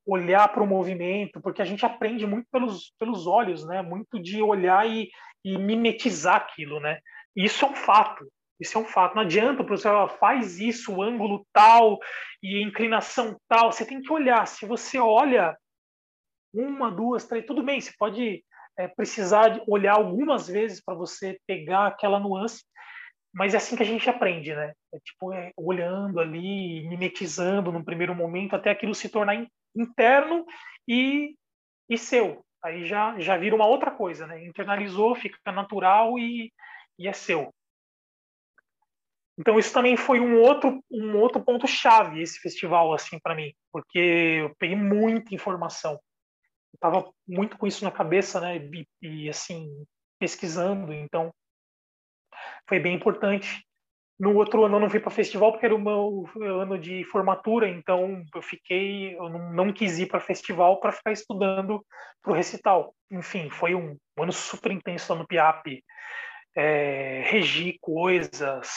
[0.06, 3.82] olhar para o movimento, porque a gente aprende muito pelos, pelos olhos, né?
[3.82, 5.10] Muito de olhar e,
[5.44, 7.00] e mimetizar aquilo, né?
[7.36, 8.28] Isso é um fato.
[8.60, 9.16] Isso é um fato.
[9.16, 11.98] Não adianta o professor faz isso, o ângulo tal
[12.44, 13.72] e inclinação tal.
[13.72, 14.46] Você tem que olhar.
[14.48, 15.58] Se você olha
[16.54, 17.82] uma, duas, três, tudo bem.
[17.82, 18.44] Você pode
[18.78, 22.64] é, precisar olhar algumas vezes para você pegar aquela nuance,
[23.34, 24.74] mas é assim que a gente aprende, né?
[24.94, 30.46] É tipo é, olhando ali, mimetizando no primeiro momento, até aquilo se tornar interno
[30.88, 31.36] e,
[31.90, 32.46] e seu.
[32.64, 34.44] Aí já, já vira uma outra coisa, né?
[34.46, 36.52] Internalizou, fica natural e,
[37.00, 37.54] e é seu.
[39.40, 43.54] Então isso também foi um outro um outro ponto chave esse festival assim para mim,
[43.72, 43.98] porque
[44.42, 45.94] eu peguei muita informação.
[46.74, 48.58] Eu tava muito com isso na cabeça, né?
[48.58, 49.86] E, e assim
[50.20, 51.34] pesquisando, então
[52.68, 53.64] foi bem importante.
[54.20, 56.30] No outro ano eu não fui para festival porque era o meu
[56.62, 61.84] ano de formatura, então eu fiquei, eu não, quis ir para festival para ficar estudando
[62.22, 62.94] para o recital.
[63.10, 65.84] Enfim, foi um, um, ano super intenso lá no PIAP.
[66.56, 68.70] É, regi coisas,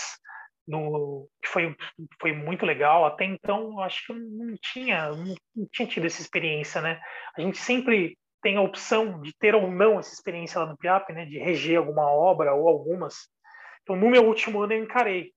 [0.66, 1.76] no, que foi,
[2.18, 3.04] foi muito legal.
[3.04, 6.98] Até então, acho que eu não tinha, não tinha tido essa experiência, né?
[7.36, 11.10] A gente sempre tem a opção de ter ou não essa experiência lá no PIAP,
[11.12, 11.26] né?
[11.26, 13.28] De reger alguma obra ou algumas.
[13.84, 15.32] Então, no meu último ano, eu encarei.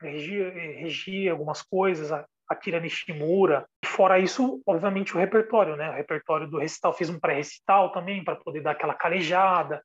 [0.00, 3.68] Regi, regi algumas coisas, a Akira Nishimura.
[3.84, 5.90] Fora isso, obviamente, o repertório, né?
[5.90, 6.94] O repertório do recital.
[6.94, 9.84] Fiz um pré-recital também, para poder dar aquela calejada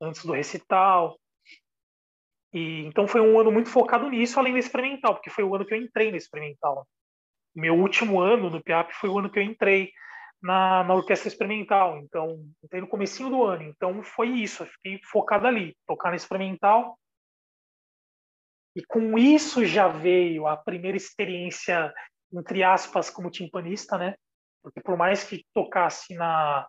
[0.00, 1.16] antes do recital.
[2.52, 5.64] E, então, foi um ano muito focado nisso, além do experimental, porque foi o ano
[5.64, 6.86] que eu entrei no experimental.
[7.54, 9.92] Meu último ano no PIAP foi o ano que eu entrei
[10.42, 11.98] na, na orquestra experimental.
[11.98, 13.62] Então, entrei no comecinho do ano.
[13.62, 14.64] Então, foi isso.
[14.64, 16.98] Eu fiquei focado ali, tocar no experimental
[18.74, 21.92] e com isso já veio a primeira experiência,
[22.32, 24.14] entre aspas, como timpanista, né?
[24.62, 26.66] Porque por mais que tocasse na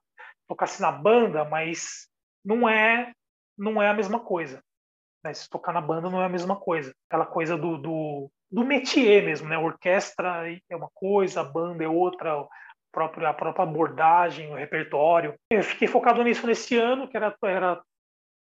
[0.48, 2.08] tocasse na banda, mas
[2.44, 3.12] não é
[3.58, 4.62] não é a mesma coisa.
[5.24, 5.34] Né?
[5.34, 6.94] Se tocar na banda não é a mesma coisa.
[7.08, 9.58] Aquela coisa do, do, do métier mesmo, né?
[9.58, 12.48] Orquestra é uma coisa, a banda é outra, a
[12.92, 15.36] própria, a própria abordagem, o repertório.
[15.50, 17.82] Eu fiquei focado nisso nesse ano, que era, era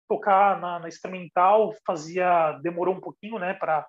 [0.08, 3.86] tocar na, na instrumental fazia demorou um pouquinho, né, para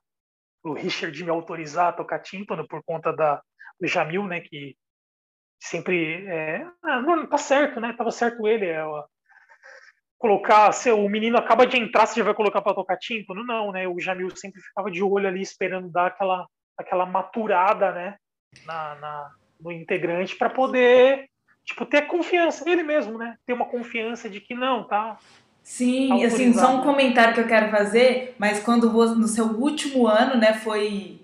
[0.63, 3.41] o Richard me autorizar a tocar tímpano por conta da
[3.79, 4.75] do Jamil, né, que
[5.61, 8.83] sempre é, ah, não tá certo, né, tava certo ele, é,
[10.19, 13.43] colocar, se o menino acaba de entrar, você já vai colocar para tocar tímpano?
[13.43, 13.87] Não, né?
[13.87, 16.45] O Jamil sempre ficava de olho ali, esperando dar aquela,
[16.77, 18.17] aquela maturada, né?
[18.65, 21.29] Na, na no integrante para poder,
[21.65, 23.37] tipo, ter confiança, ele mesmo, né?
[23.45, 25.17] Ter uma confiança de que não, tá?
[25.69, 30.35] Sim, assim, só um comentário que eu quero fazer, mas quando no seu último ano,
[30.35, 31.21] né, foi.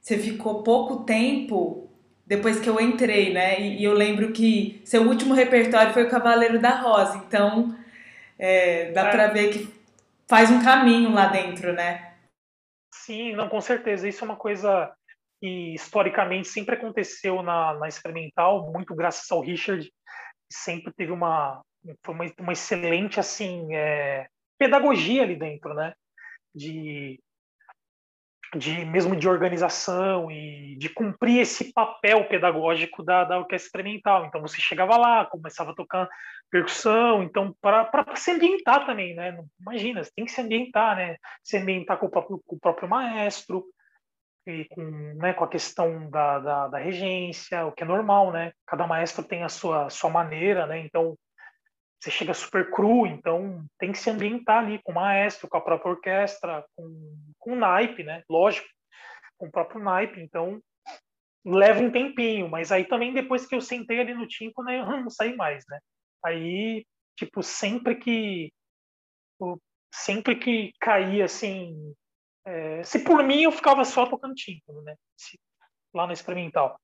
[0.00, 1.88] Você ficou pouco tempo
[2.26, 3.60] depois que eu entrei, né?
[3.60, 7.78] E, e eu lembro que seu último repertório foi o Cavaleiro da Rosa, então
[8.36, 9.10] é, dá é.
[9.12, 9.72] para ver que
[10.28, 12.14] faz um caminho lá dentro, né?
[12.92, 14.08] Sim, não, com certeza.
[14.08, 14.92] Isso é uma coisa
[15.40, 19.88] que historicamente sempre aconteceu na, na experimental, muito graças ao Richard,
[20.52, 21.62] sempre teve uma,
[22.04, 24.26] foi uma, uma excelente assim é,
[24.58, 25.94] pedagogia ali dentro, né?
[26.54, 27.20] De
[28.54, 34.24] de mesmo de organização e de cumprir esse papel pedagógico da, da orquestra experimental.
[34.24, 36.08] Então você chegava lá, começava a tocar
[36.50, 39.36] percussão, então para se ambientar também, né?
[39.60, 41.16] Imagina, você tem que se ambientar, né?
[41.42, 43.64] Se ambientar com o próprio, com o próprio maestro
[44.46, 44.82] e com,
[45.16, 48.52] né, com a questão da, da, da regência, o que é normal, né?
[48.64, 50.78] Cada maestro tem a sua sua maneira, né?
[50.78, 51.16] Então
[52.00, 55.60] você chega super cru, então tem que se ambientar ali com o maestro, com a
[55.60, 58.22] própria orquestra, com, com o naipe, né?
[58.28, 58.68] Lógico,
[59.38, 60.60] com o próprio naipe, então
[61.44, 64.86] leva um tempinho, mas aí também depois que eu sentei ali no timpo, né, eu
[65.02, 65.78] não saí mais, né?
[66.24, 66.84] Aí,
[67.16, 68.52] tipo, sempre que
[69.92, 71.94] sempre que caía assim,
[72.44, 74.94] é, se por mim eu ficava só tocando tímpano, né?
[75.94, 76.78] Lá na experimental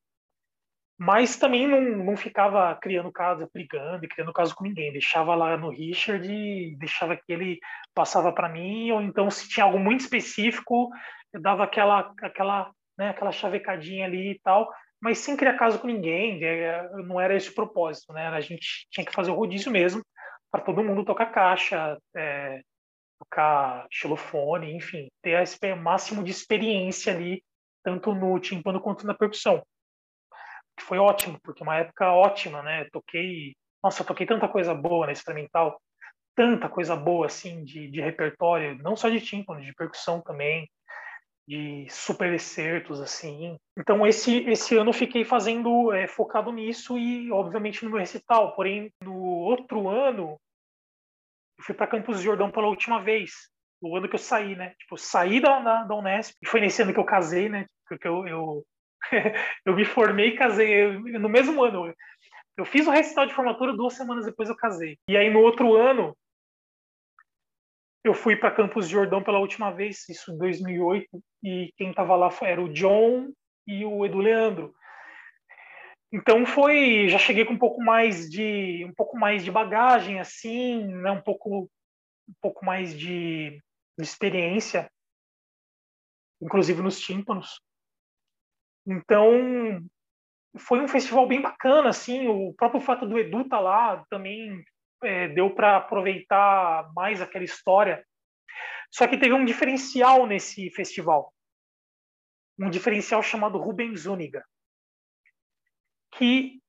[1.05, 4.93] mas também não, não ficava criando caso, brigando e criando caso com ninguém.
[4.93, 7.59] Deixava lá no Richard, deixava que ele
[7.93, 10.91] passava para mim, ou então se tinha algo muito específico,
[11.33, 15.89] eu dava aquela aquela né, aquela chavecadinha ali e tal, mas sem criar caso com
[15.89, 16.41] ninguém.
[16.45, 18.29] É, não era esse o propósito, né?
[18.29, 20.05] A gente tinha que fazer o rodízio mesmo
[20.53, 22.61] para todo mundo tocar caixa, é,
[23.19, 27.43] tocar xilofone, enfim, ter esse máximo de experiência ali,
[27.83, 29.65] tanto no timpano quanto na percussão
[30.77, 32.87] que foi ótimo, porque é uma época ótima, né?
[32.93, 35.81] Toquei, nossa, toquei tanta coisa boa na experimental,
[36.35, 40.69] tanta coisa boa assim de, de repertório, não só de tímpano, de percussão também,
[41.47, 43.57] de super excertos assim.
[43.79, 48.55] Então esse esse ano eu fiquei fazendo é, focado nisso e obviamente no meu recital.
[48.55, 50.39] Porém no outro ano
[51.59, 53.33] eu fui para Campos Jordão pela última vez.
[53.81, 54.75] O ano que eu saí, né?
[54.79, 57.67] Tipo, saí da, da, da Unesp e foi nesse ano que eu casei, né?
[57.89, 58.65] Porque eu, eu
[59.65, 61.95] eu me formei e casei no mesmo ano.
[62.57, 64.99] Eu fiz o recital de formatura, duas semanas depois eu casei.
[65.09, 66.17] E aí no outro ano,
[68.05, 72.17] eu fui para Campos de Jordão pela última vez, isso em 2008, e quem estava
[72.17, 73.33] lá era o John
[73.67, 74.75] e o Edu Leandro.
[76.13, 80.85] Então foi, já cheguei com um pouco mais de um pouco mais de bagagem assim,
[80.85, 81.71] né, um pouco
[82.29, 83.63] um pouco mais de,
[83.99, 84.91] de experiência,
[86.41, 87.61] inclusive nos tímpanos.
[88.87, 89.85] Então,
[90.59, 94.65] foi um festival bem bacana, assim, o próprio fato do Edu estar tá lá também
[95.03, 98.05] é, deu para aproveitar mais aquela história.
[98.91, 101.33] Só que teve um diferencial nesse festival,
[102.59, 104.45] um diferencial chamado Rubem Zuniga,
[106.15, 106.61] que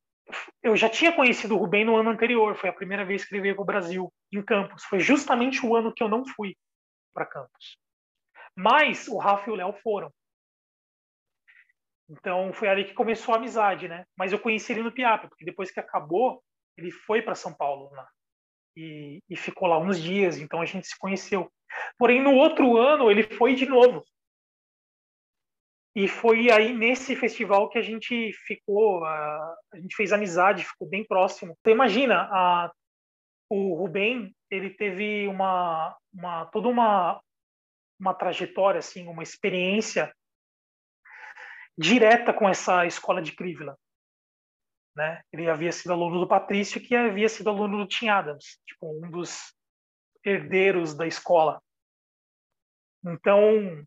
[0.62, 3.42] eu já tinha conhecido o Rubem no ano anterior, foi a primeira vez que ele
[3.42, 4.84] veio para o Brasil, em Campos.
[4.86, 6.56] Foi justamente o ano que eu não fui
[7.14, 7.78] para Campos.
[8.56, 10.12] Mas o Rafa e o Léo foram.
[12.10, 14.06] Então foi ali que começou a amizade, né?
[14.18, 16.44] Mas eu conheci ele no Piapa, porque depois que acabou,
[16.78, 18.06] ele foi para São Paulo né?
[18.76, 21.52] e, e, ficou lá uns dias, então a gente se conheceu.
[21.98, 24.04] Porém, no outro ano, ele foi de novo.
[25.96, 30.90] E foi aí nesse festival que a gente ficou, a, a gente fez amizade, ficou
[30.90, 31.56] bem próximo.
[31.60, 32.72] Então imagina, a,
[33.50, 37.22] o Rubem, ele teve uma, uma toda uma,
[38.00, 40.12] uma trajetória, assim, uma experiência
[41.78, 43.78] direta com essa escola de Crivella.
[44.96, 45.22] Né?
[45.32, 49.10] Ele havia sido aluno do Patrício, que havia sido aluno do Tim Adams, tipo, um
[49.10, 49.54] dos
[50.24, 51.62] herdeiros da escola.
[53.04, 53.84] Então,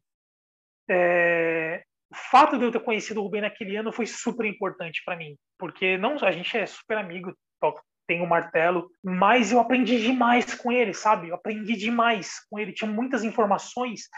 [0.90, 5.16] é, o fato de eu ter conhecido o Rubem naquele ano foi super importante para
[5.16, 7.34] mim, porque não a gente é super amigo,
[8.06, 11.28] tem o martelo, mas eu aprendi demais com ele, sabe?
[11.28, 14.08] Eu aprendi demais com ele, tinha muitas informações.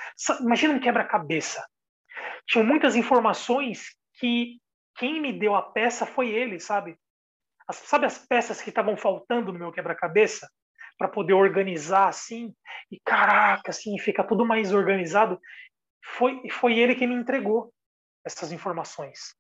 [0.41, 1.67] Imagina um quebra-cabeça
[2.49, 4.59] tinham muitas informações que
[4.97, 6.97] quem me deu a peça foi ele, sabe?
[7.69, 10.51] As, sabe as peças que estavam faltando no meu quebra-cabeça
[10.97, 12.53] para poder organizar assim
[12.91, 15.39] e caraca, assim, fica tudo mais organizado.
[16.03, 17.73] Foi foi ele que me entregou
[18.25, 19.37] essas informações.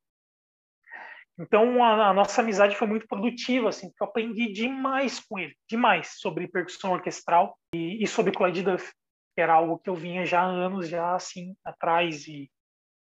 [1.40, 5.56] Então a, a, nossa amizade foi muito produtiva, assim, porque eu aprendi demais com ele,
[5.68, 8.92] demais sobre percussão orquestral e, e sobre Clyde Duff,
[9.34, 12.50] que era algo que eu vinha já há anos já assim atrás e,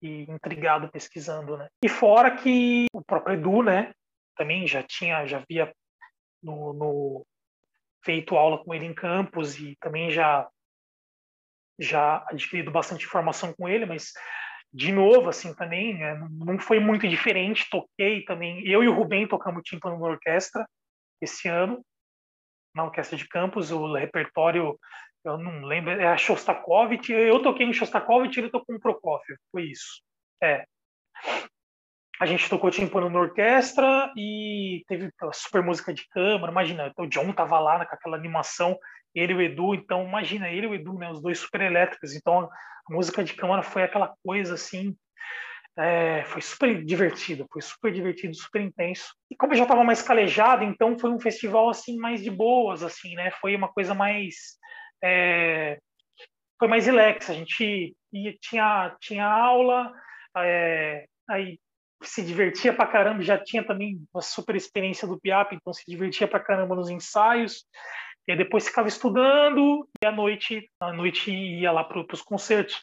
[0.04, 1.70] e intrigado pesquisando, né?
[1.82, 3.94] E fora que o próprio Edu, né,
[4.36, 5.74] também já tinha, já havia
[6.42, 7.26] no, no
[8.04, 10.48] feito aula com ele em campus e também já
[11.80, 14.12] já adquirido bastante informação com ele, mas
[14.72, 17.70] de novo, assim, também, né, não foi muito diferente.
[17.70, 20.68] Toquei também, eu e o Rubem tocamos tímpano na orquestra
[21.22, 21.84] esse ano,
[22.76, 24.78] na orquestra de campus, o repertório,
[25.24, 29.64] eu não lembro, é a Shostakovich, eu toquei em Shostakovich, ele tocou com Prokofiev, foi
[29.64, 30.02] isso.
[30.42, 30.66] É.
[32.20, 37.32] A gente tocou tímpano na orquestra e teve super música de câmara, imagina, o John
[37.34, 38.78] tava lá com aquela animação,
[39.16, 42.16] ele e o Edu, então imagina, ele e o Edu, né, os dois super elétricos,
[42.16, 42.50] então
[42.90, 44.96] a música de câmara foi aquela coisa assim,
[45.78, 49.14] é, foi super divertido, foi super divertido, super intenso.
[49.30, 52.84] E como eu já estava mais calejado, então foi um festival assim mais de boas,
[52.84, 53.32] assim, né?
[53.42, 54.58] Foi uma coisa mais
[55.04, 55.78] é,
[56.58, 57.30] foi mais relax.
[57.30, 59.92] A gente ia, tinha tinha aula,
[60.38, 61.60] é, aí
[62.02, 66.28] se divertia pra caramba, já tinha também uma super experiência do PIAP, então se divertia
[66.28, 67.66] pra caramba nos ensaios.
[68.28, 72.82] E depois ficava estudando e à noite, à noite ia lá para os concertos.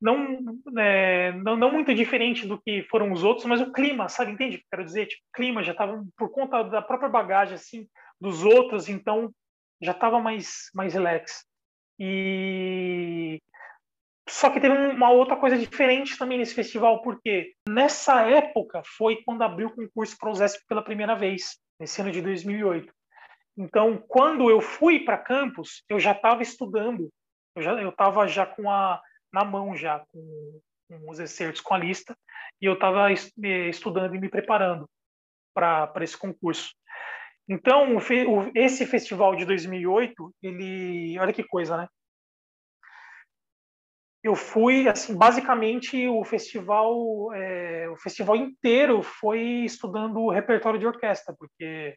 [0.00, 0.38] Não,
[0.76, 4.32] é, não, não muito diferente do que foram os outros, mas o clima, sabe?
[4.32, 5.06] Entende quero dizer?
[5.06, 7.88] Tipo, o clima já estava por conta da própria bagagem assim
[8.20, 9.32] dos outros, então
[9.80, 11.44] já estava mais mais relax.
[11.98, 13.40] E
[14.28, 19.42] só que teve uma outra coisa diferente também nesse festival, porque nessa época foi quando
[19.42, 22.92] abriu o concurso para o ZESP pela primeira vez, nesse ano de 2008.
[23.56, 27.10] Então, quando eu fui para campus, eu já estava estudando,
[27.56, 29.00] eu já eu estava já com a
[29.32, 32.16] na mão já com, com os excertos com a lista
[32.60, 34.88] e eu estava estudando e me preparando
[35.54, 36.72] para esse concurso.
[37.48, 37.96] Então,
[38.54, 41.88] esse festival de 2008, ele, olha que coisa, né?
[44.22, 50.86] Eu fui, assim, basicamente o festival, é, o festival inteiro foi estudando o repertório de
[50.86, 51.96] orquestra, porque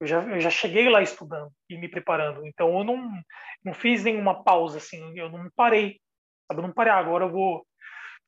[0.00, 2.46] eu já, eu já cheguei lá estudando e me preparando.
[2.46, 3.10] Então eu não,
[3.64, 6.00] não fiz nenhuma pausa, assim, eu não parei.
[6.46, 6.60] Sabe?
[6.60, 7.66] Eu não parei, ah, agora eu vou,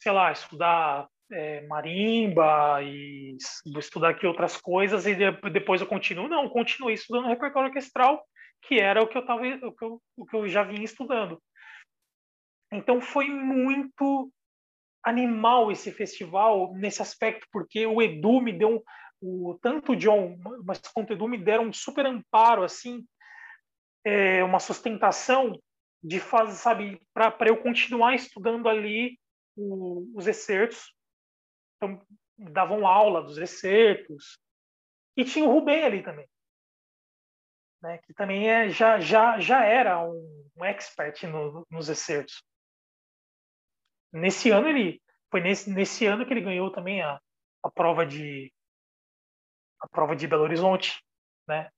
[0.01, 5.15] sei lá, estudar é, marimba e vou estudar aqui outras coisas e
[5.51, 6.29] depois eu continuo.
[6.29, 8.25] Não, continuei estudando repertório orquestral,
[8.63, 11.41] que era o que eu, tava, o que eu, o que eu já vinha estudando.
[12.73, 14.31] Então foi muito
[15.05, 18.83] animal esse festival nesse aspecto, porque o Edu me deu
[19.21, 23.05] o, tanto o John, mas quanto o Edu me deram um super amparo, assim,
[24.05, 25.59] é, uma sustentação
[26.03, 29.19] de fazer, sabe, para eu continuar estudando ali
[29.57, 30.95] o, os excertos.
[31.77, 32.01] Então,
[32.39, 34.39] davam aula dos excertos.
[35.17, 36.29] E tinha o Rubem ali também.
[37.83, 42.43] Né, que também é, já, já, já era um, um expert no, nos excertos.
[44.13, 47.21] Nesse ano ele foi nesse, nesse ano que ele ganhou também a,
[47.63, 48.53] a prova de
[49.79, 51.03] a prova de Belo Horizonte,
[51.47, 51.71] né?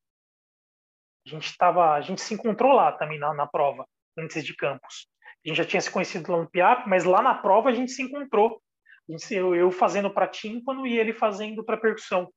[1.27, 3.87] A gente tava, a gente se encontrou lá também na, na prova,
[4.17, 5.09] antes de campus.
[5.45, 7.93] A gente já tinha se conhecido lá no PIAP, mas lá na prova a gente
[7.93, 8.63] se encontrou.
[9.09, 12.31] Gente, eu, eu fazendo para tímpano e ele fazendo para percussão.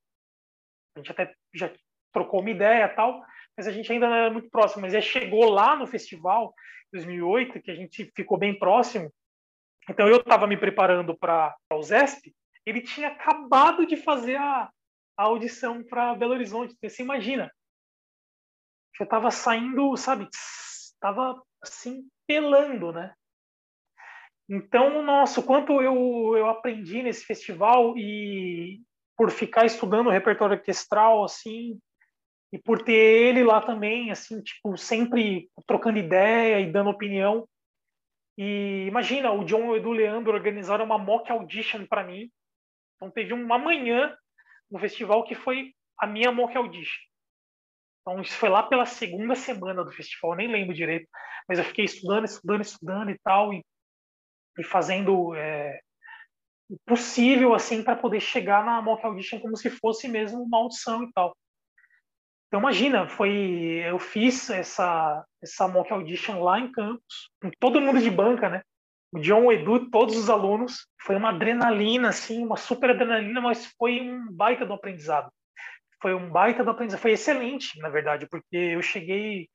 [0.95, 1.72] A gente até já
[2.13, 3.24] trocou uma ideia tal,
[3.57, 4.82] mas a gente ainda não era muito próximo.
[4.82, 6.53] Mas chegou lá no festival,
[6.93, 9.11] 2008, que a gente ficou bem próximo.
[9.89, 12.34] Então eu estava me preparando para o ZESP,
[12.65, 14.69] ele tinha acabado de fazer a,
[15.17, 16.78] a audição para Belo Horizonte.
[16.82, 17.51] Você imagina?
[18.99, 20.28] Eu estava saindo, sabe?
[20.32, 23.13] Estava assim, pelando, né?
[24.53, 28.81] Então, nossa, quanto eu, eu aprendi nesse festival e
[29.15, 31.79] por ficar estudando o repertório orquestral, assim,
[32.51, 37.47] e por ter ele lá também, assim, tipo, sempre trocando ideia e dando opinião.
[38.37, 42.29] E imagina, o John e o Edu Leandro organizaram uma mock audition para mim.
[42.97, 44.13] Então teve uma manhã
[44.69, 47.01] no festival que foi a minha mock audition.
[48.01, 51.07] Então, isso foi lá pela segunda semana do festival, nem lembro direito,
[51.47, 53.63] mas eu fiquei estudando, estudando, estudando e tal, e,
[54.57, 55.79] e fazendo é,
[56.69, 61.03] o possível, assim, para poder chegar na mock audition como se fosse mesmo uma audição
[61.03, 61.35] e tal.
[62.47, 67.99] Então, imagina, foi, eu fiz essa, essa mock audition lá em Campos, com todo mundo
[67.99, 68.61] de banca, né?
[69.11, 70.87] o John, o Edu, todos os alunos.
[71.01, 75.31] Foi uma adrenalina, assim, uma super adrenalina, mas foi um baita do aprendizado.
[76.01, 77.01] Foi um baita do aprendizado.
[77.01, 79.49] Foi excelente, na verdade, porque eu cheguei,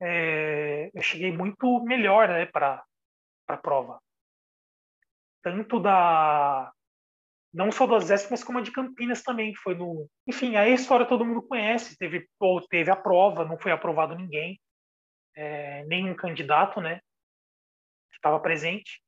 [0.00, 2.82] é, eu cheguei muito melhor, né, para
[3.48, 4.00] a prova.
[5.42, 6.72] Tanto da
[7.52, 10.08] não só do Zesp, mas como a de Campinas também, que foi no...
[10.26, 14.14] Enfim, aí a história todo mundo conhece, teve, ou teve a prova, não foi aprovado
[14.14, 14.58] ninguém,
[15.36, 16.96] é, nenhum candidato, né,
[18.10, 19.02] que estava presente,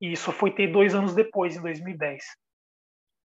[0.00, 2.24] e isso foi ter dois anos depois, em 2010.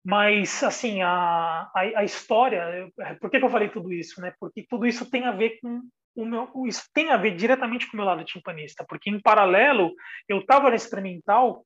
[0.05, 4.35] Mas, assim, a, a, a história, por que, que eu falei tudo isso, né?
[4.41, 5.80] Porque tudo isso tem a ver com
[6.16, 9.95] o meu, isso tem a ver diretamente com o meu lado timpanista, porque em paralelo
[10.28, 11.64] eu estava na experimental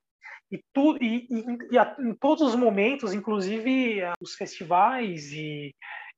[0.50, 5.74] e, tu, e, e, e a, em todos os momentos, inclusive os festivais e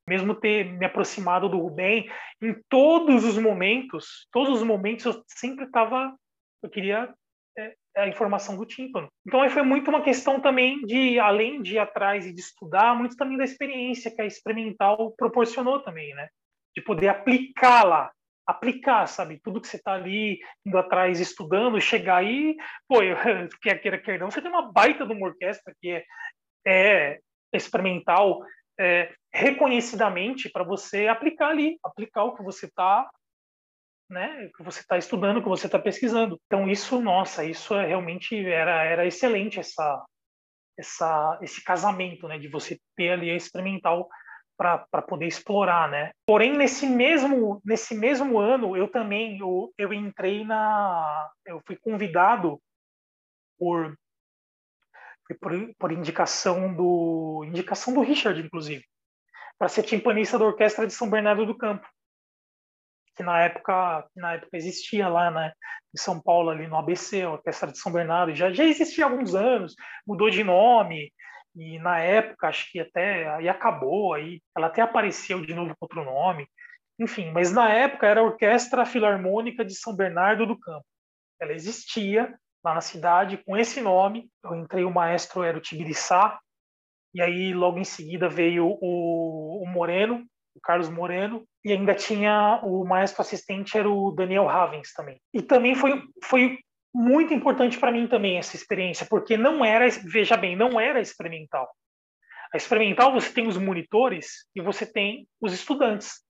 [0.06, 2.10] mesmo ter me aproximado do Rubem,
[2.42, 6.14] em todos os momentos, todos os momentos eu sempre estava,
[6.62, 7.12] eu queria
[7.58, 9.08] é, a informação do tímpano.
[9.26, 12.96] Então aí foi muito uma questão também de, além de ir atrás e de estudar,
[12.96, 16.28] muito também da experiência que a experimental proporcionou também, né?
[16.74, 18.10] De poder aplicar lá,
[18.48, 19.38] aplicar, sabe?
[19.44, 22.56] Tudo que você está ali indo atrás, estudando, chegar aí,
[22.88, 23.14] pô, eu,
[23.60, 26.04] quer queira, quer não, você tem uma baita de uma orquestra que é,
[26.66, 27.20] é
[27.52, 28.40] experimental,
[28.80, 33.06] é, reconhecidamente para você aplicar ali, aplicar o que você está
[34.10, 36.40] né, que você está estudando, que você está pesquisando.
[36.46, 40.02] Então isso, nossa, isso é realmente era era excelente essa
[40.78, 44.08] essa esse casamento, né, de você ter ali a experimental
[44.58, 46.10] para poder explorar, né?
[46.26, 52.60] Porém nesse mesmo nesse mesmo ano eu também eu, eu entrei na eu fui convidado
[53.56, 53.96] por
[55.40, 58.84] por, por indicação do indicação do Richard inclusive
[59.56, 61.86] para ser timpanista da orquestra de São Bernardo do Campo
[63.14, 65.52] que na época que na época existia lá né,
[65.94, 69.08] em São Paulo ali no ABC a orquestra de São Bernardo já já existia há
[69.08, 71.12] alguns anos mudou de nome
[71.54, 75.84] e na época, acho que até aí acabou, aí ela até apareceu de novo com
[75.84, 76.46] outro nome.
[76.98, 80.84] Enfim, mas na época era a Orquestra Filarmônica de São Bernardo do Campo.
[81.40, 82.34] Ela existia
[82.64, 84.28] lá na cidade com esse nome.
[84.42, 86.38] Eu entrei, o maestro era o Tibiriçá,
[87.14, 90.24] e aí logo em seguida veio o, o Moreno,
[90.54, 95.20] o Carlos Moreno, e ainda tinha o maestro assistente era o Daniel Ravens também.
[95.32, 96.58] E também foi, foi
[96.98, 101.72] muito importante para mim também essa experiência, porque não era, veja bem, não era experimental.
[102.52, 106.24] A experimental você tem os monitores e você tem os estudantes.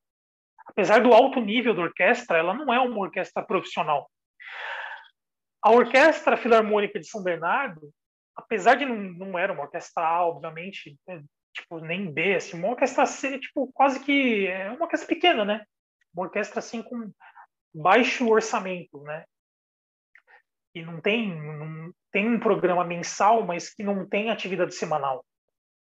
[0.66, 4.10] Apesar do alto nível da orquestra, ela não é uma orquestra profissional.
[5.62, 7.90] A Orquestra Filarmônica de São Bernardo,
[8.36, 11.20] apesar de não, não era uma orquestra A, obviamente, é,
[11.54, 15.64] tipo, nem B, assim, uma orquestra C, tipo, quase que é uma orquestra pequena, né?
[16.12, 17.10] Uma orquestra assim com
[17.74, 19.24] baixo orçamento, né?
[20.78, 25.24] Que não tem, não, tem um programa mensal, mas que não tem atividade semanal.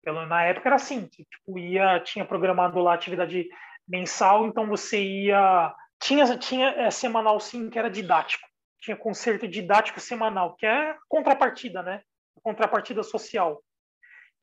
[0.02, 3.46] Pelo, na época era assim, tipo, ia, tinha programado lá atividade
[3.86, 5.74] mensal, então você ia...
[6.00, 8.46] Tinha, tinha é, semanal sim, que era didático.
[8.80, 12.02] Tinha concerto didático semanal, que é contrapartida, né?
[12.42, 13.62] Contrapartida social.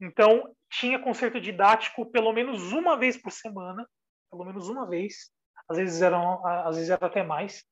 [0.02, 3.88] Então, tinha concerto didático pelo menos uma vez por semana,
[4.30, 5.32] pelo menos uma vez,
[5.70, 7.64] às vezes eram, às vezes era até mais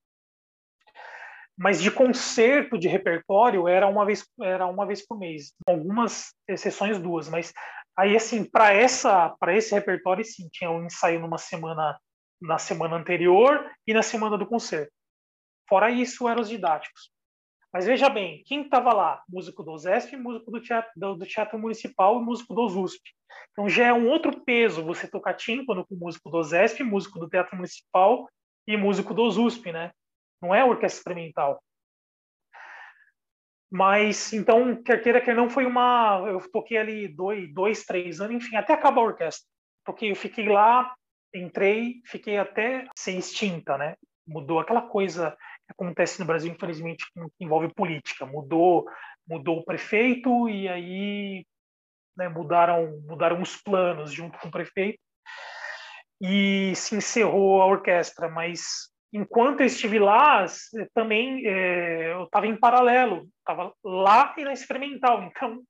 [1.61, 5.53] mas de concerto de repertório era uma vez era uma vez por mês.
[5.67, 7.53] Algumas exceções duas mas
[7.95, 11.99] aí assim para essa para esse repertório sim tinha um ensaio numa semana
[12.41, 14.91] na semana anterior e na semana do concerto.
[15.69, 17.11] Fora isso eram os didáticos.
[17.71, 19.21] Mas veja bem quem estava lá?
[19.29, 23.03] Músico do ZESP músico do teatro do, do, teatro municipal e músico do USP
[23.51, 27.29] então já é um outro peso você tocar tímpano com músico do ZESP músico do
[27.29, 28.27] teatro municipal
[28.67, 29.91] e músico do USP né
[30.41, 31.61] não é orquestra experimental.
[33.71, 36.21] Mas, então, quer queira, quer não, foi uma.
[36.27, 39.47] Eu toquei ali dois, dois, três anos, enfim, até acabar a orquestra.
[39.85, 40.93] Porque eu fiquei lá,
[41.33, 43.95] entrei, fiquei até ser extinta, né?
[44.27, 45.31] Mudou aquela coisa
[45.65, 48.25] que acontece no Brasil, infelizmente, que envolve política.
[48.25, 48.85] Mudou,
[49.25, 51.45] mudou o prefeito e aí
[52.17, 54.99] né, mudaram, mudaram os planos junto com o prefeito
[56.21, 58.27] e se encerrou a orquestra.
[58.27, 60.45] Mas enquanto eu estive lá,
[60.93, 65.61] também é, eu estava em paralelo, estava lá e na experimental, então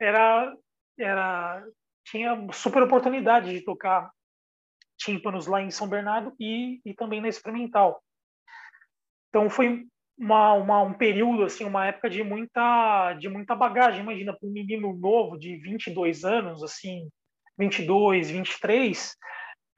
[0.00, 0.54] era
[0.98, 1.64] era
[2.04, 4.10] tinha super oportunidade de tocar
[4.98, 8.02] tímpanos lá em São Bernardo e, e também na experimental.
[9.28, 9.86] Então foi
[10.18, 14.02] uma, uma, um período assim, uma época de muita de muita bagagem.
[14.02, 17.08] Imagina para um menino novo de 22 anos, assim,
[17.58, 19.16] 22, 23,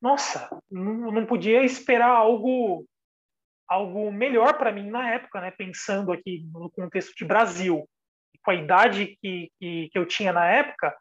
[0.03, 2.84] nossa, não, podia esperar algo
[3.68, 5.50] algo melhor para mim na época, né?
[5.50, 7.88] Pensando aqui no contexto de Brasil,
[8.44, 10.94] com a idade que, que, que eu tinha na época,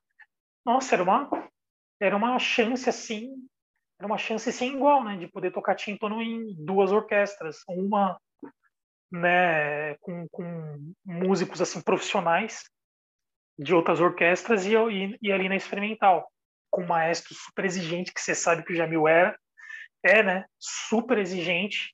[0.66, 1.30] nossa, era uma
[2.00, 3.30] era uma chance assim,
[4.00, 5.18] era uma chance sem igual, né?
[5.18, 8.18] De poder tocar tímpano em duas orquestras, uma
[9.12, 12.64] né, com, com músicos assim profissionais
[13.60, 16.32] de outras orquestras e, e, e, ali na experimental,
[16.72, 19.38] com um maestro super exigente, que você sabe que o Jamil era,
[20.04, 20.46] é, né?
[20.58, 21.94] Super exigente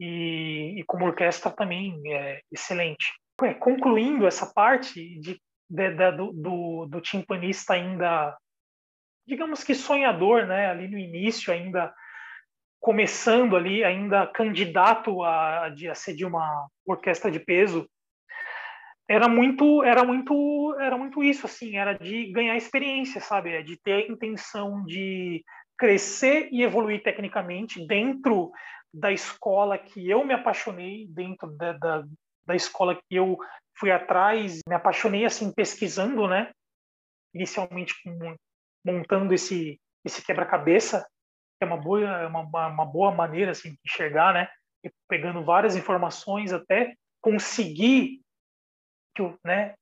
[0.00, 3.12] e, e como orquestra também é excelente.
[3.42, 8.36] É, concluindo essa parte de, de, de do, do, do timpanista ainda,
[9.26, 10.70] digamos que sonhador, né?
[10.70, 11.92] Ali no início ainda
[12.80, 17.88] começando ali, ainda candidato a, a ser de uma orquestra de peso,
[19.08, 23.50] era muito era muito era muito isso assim era de ganhar experiência sabe?
[23.50, 25.44] É de ter a intenção de
[25.76, 28.50] crescer e evoluir tecnicamente dentro
[28.92, 32.04] da escola que eu me apaixonei dentro da, da,
[32.46, 33.36] da escola que eu
[33.76, 36.50] fui atrás me apaixonei assim pesquisando né?
[37.34, 37.94] Inicialmente
[38.84, 41.06] montando esse esse quebra-cabeça
[41.58, 44.48] que é uma boa é uma, uma boa maneira assim de enxergar né?
[45.08, 48.23] Pegando várias informações até conseguir
[49.22, 49.74] eu, né,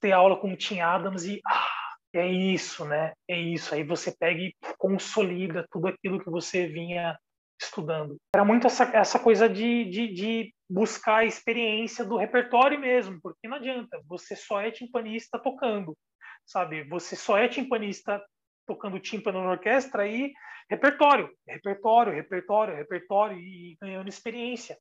[0.00, 1.68] ter aula com o Tim Adams e ah,
[2.14, 3.12] é isso, né?
[3.28, 3.74] É isso.
[3.74, 7.16] Aí você pega e consolida tudo aquilo que você vinha
[7.60, 8.16] estudando.
[8.34, 13.46] Era muito essa, essa coisa de, de, de buscar a experiência do repertório mesmo, porque
[13.46, 15.96] não adianta, você só é timpanista tocando,
[16.44, 16.82] sabe?
[16.88, 18.22] Você só é timpanista
[18.66, 20.32] tocando tímpano na orquestra e
[20.68, 24.76] repertório, repertório, repertório, repertório e ganhando experiência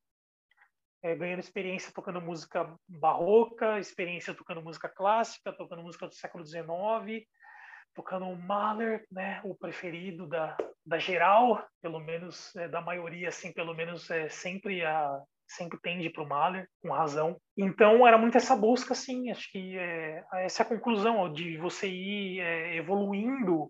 [1.04, 7.26] é, ganhando experiência tocando música barroca, experiência tocando música clássica, tocando música do século XIX,
[7.94, 13.52] tocando o Mahler, né, o preferido da, da geral, pelo menos é, da maioria, assim,
[13.52, 15.22] pelo menos é, sempre a
[15.52, 17.38] sempre tende para o Mahler, com razão.
[17.58, 21.58] Então era muito essa busca, assim, acho que é, essa é a conclusão ó, de
[21.58, 23.70] você ir é, evoluindo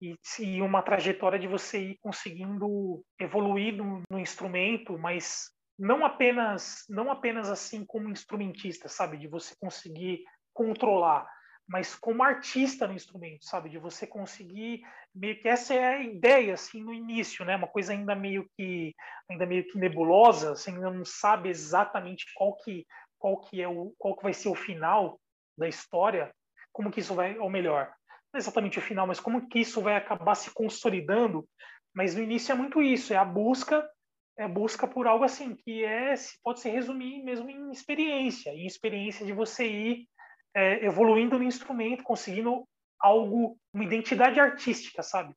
[0.00, 6.84] e, e, uma trajetória de você ir conseguindo evoluir no, no instrumento, mas não apenas
[6.88, 11.28] não apenas assim como instrumentista, sabe, de você conseguir controlar,
[11.66, 14.82] mas como artista no instrumento, sabe, de você conseguir
[15.14, 18.94] meio que essa é a ideia assim no início, né, uma coisa ainda meio que
[19.30, 22.86] ainda meio que nebulosa, você ainda não sabe exatamente qual que
[23.18, 25.18] qual que é o qual que vai ser o final
[25.56, 26.32] da história,
[26.72, 27.92] como que isso vai, ou melhor,
[28.32, 31.48] não exatamente o final, mas como que isso vai acabar se consolidando,
[31.94, 33.88] mas no início é muito isso, é a busca
[34.36, 39.24] é, busca por algo assim, que é pode se resumir mesmo em experiência, em experiência
[39.24, 40.08] de você ir
[40.54, 42.66] é, evoluindo no instrumento, conseguindo
[42.98, 45.34] algo, uma identidade artística, sabe?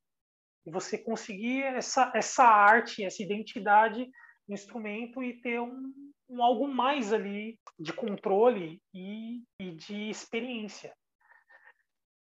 [0.66, 4.08] E você conseguir essa, essa arte, essa identidade
[4.48, 5.92] no instrumento e ter um,
[6.28, 10.94] um algo mais ali de controle e, e de experiência.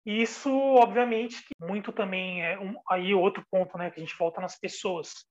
[0.06, 4.58] Isso, obviamente, muito também é um, aí outro ponto, né, que a gente volta nas
[4.58, 5.26] pessoas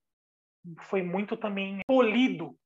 [0.81, 2.57] foi muito também polido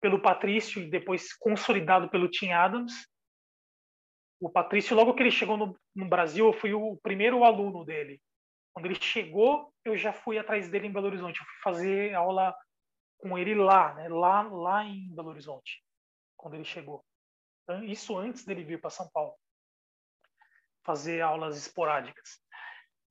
[0.00, 2.92] pelo Patrício e depois consolidado pelo Tim Adams.
[4.40, 8.20] O Patrício, logo que ele chegou no, no Brasil, eu fui o primeiro aluno dele.
[8.72, 11.40] Quando ele chegou, eu já fui atrás dele em Belo Horizonte.
[11.40, 12.54] Eu fui fazer aula
[13.18, 14.08] com ele lá, né?
[14.08, 15.82] lá, lá em Belo Horizonte,
[16.36, 17.02] quando ele chegou.
[17.84, 19.34] Isso antes dele vir para São Paulo,
[20.84, 22.40] fazer aulas esporádicas.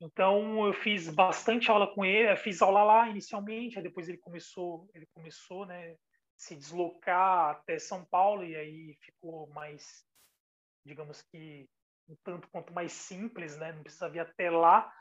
[0.02, 4.18] Então eu fiz bastante aula com ele, eu fiz aula lá inicialmente, aí depois ele
[4.18, 5.96] começou, ele começou, né,
[6.38, 10.06] se deslocar até São Paulo e aí ficou mais,
[10.86, 11.70] digamos que
[12.10, 14.92] um tanto quanto mais simples, né, não precisava ir até lá.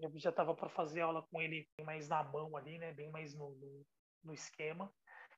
[0.00, 3.34] Eu já estava para fazer aula com ele mais na mão ali, né, bem mais
[3.34, 3.86] no, no,
[4.24, 4.92] no esquema.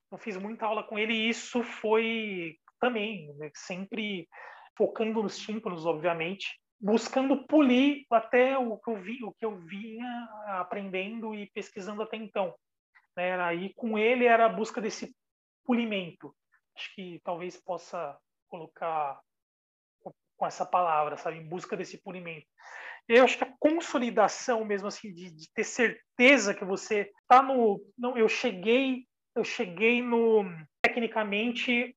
[0.06, 4.28] Então fiz muita aula com ele e isso foi também né, sempre
[4.76, 10.28] focando nos tímpanos, obviamente, buscando polir até o que eu vi, o que eu vinha
[10.60, 12.54] aprendendo e pesquisando até então.
[13.16, 13.40] Né?
[13.40, 15.14] Aí com ele era a busca desse
[15.64, 16.34] polimento.
[16.76, 18.18] Acho que talvez possa
[18.48, 19.20] colocar
[20.36, 22.46] com essa palavra, sabe, em busca desse polimento.
[23.08, 27.80] Eu acho que a consolidação mesmo assim de, de ter certeza que você está no,
[27.96, 30.44] não, eu cheguei, eu cheguei no
[30.94, 31.96] tecnicamente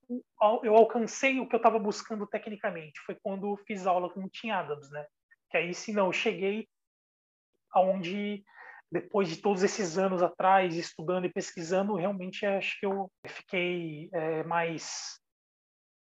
[0.63, 2.99] eu alcancei o que eu estava buscando tecnicamente.
[3.01, 5.05] Foi quando fiz aula com o Tim Adams, né?
[5.51, 6.67] Que aí sim, não, eu cheguei
[7.71, 8.43] aonde
[8.91, 14.43] depois de todos esses anos atrás, estudando e pesquisando, realmente acho que eu fiquei é,
[14.43, 15.19] mais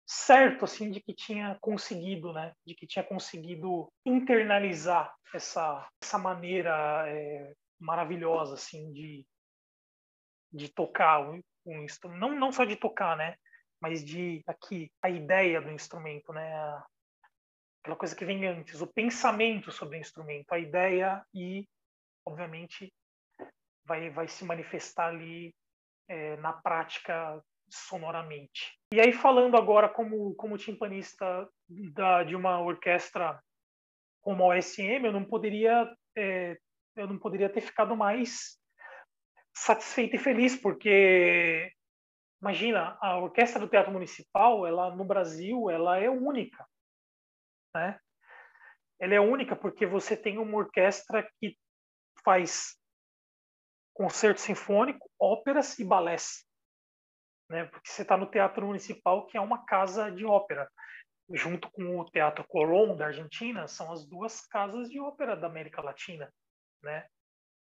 [0.05, 2.53] certo assim de que tinha conseguido, né?
[2.65, 9.25] De que tinha conseguido internalizar essa essa maneira é, maravilhosa assim de
[10.51, 11.19] de tocar
[11.67, 13.35] um instrumento, não, não só de tocar, né?
[13.79, 16.51] Mas de aqui a ideia do instrumento, né?
[17.81, 21.67] Aquela coisa que vem antes, o pensamento sobre o instrumento, a ideia e,
[22.25, 22.91] obviamente,
[23.85, 25.53] vai vai se manifestar ali
[26.07, 28.77] é, na prática sonoramente.
[28.93, 31.47] E aí falando agora como como timpanista
[31.93, 33.41] da, de uma orquestra
[34.21, 36.57] como a OSM, eu não poderia é,
[36.95, 38.56] eu não poderia ter ficado mais
[39.57, 41.71] satisfeito e feliz porque
[42.41, 46.65] imagina a orquestra do Teatro Municipal, ela no Brasil, ela é única,
[47.75, 47.99] né?
[48.99, 51.57] Ela é única porque você tem uma orquestra que
[52.23, 52.75] faz
[53.93, 56.47] concerto sinfônico, óperas e balés
[57.49, 57.65] né?
[57.65, 60.69] Porque você está no Teatro Municipal, que é uma casa de ópera,
[61.33, 65.81] junto com o Teatro Colón da Argentina, são as duas casas de ópera da América
[65.81, 66.31] Latina,
[66.83, 67.07] né?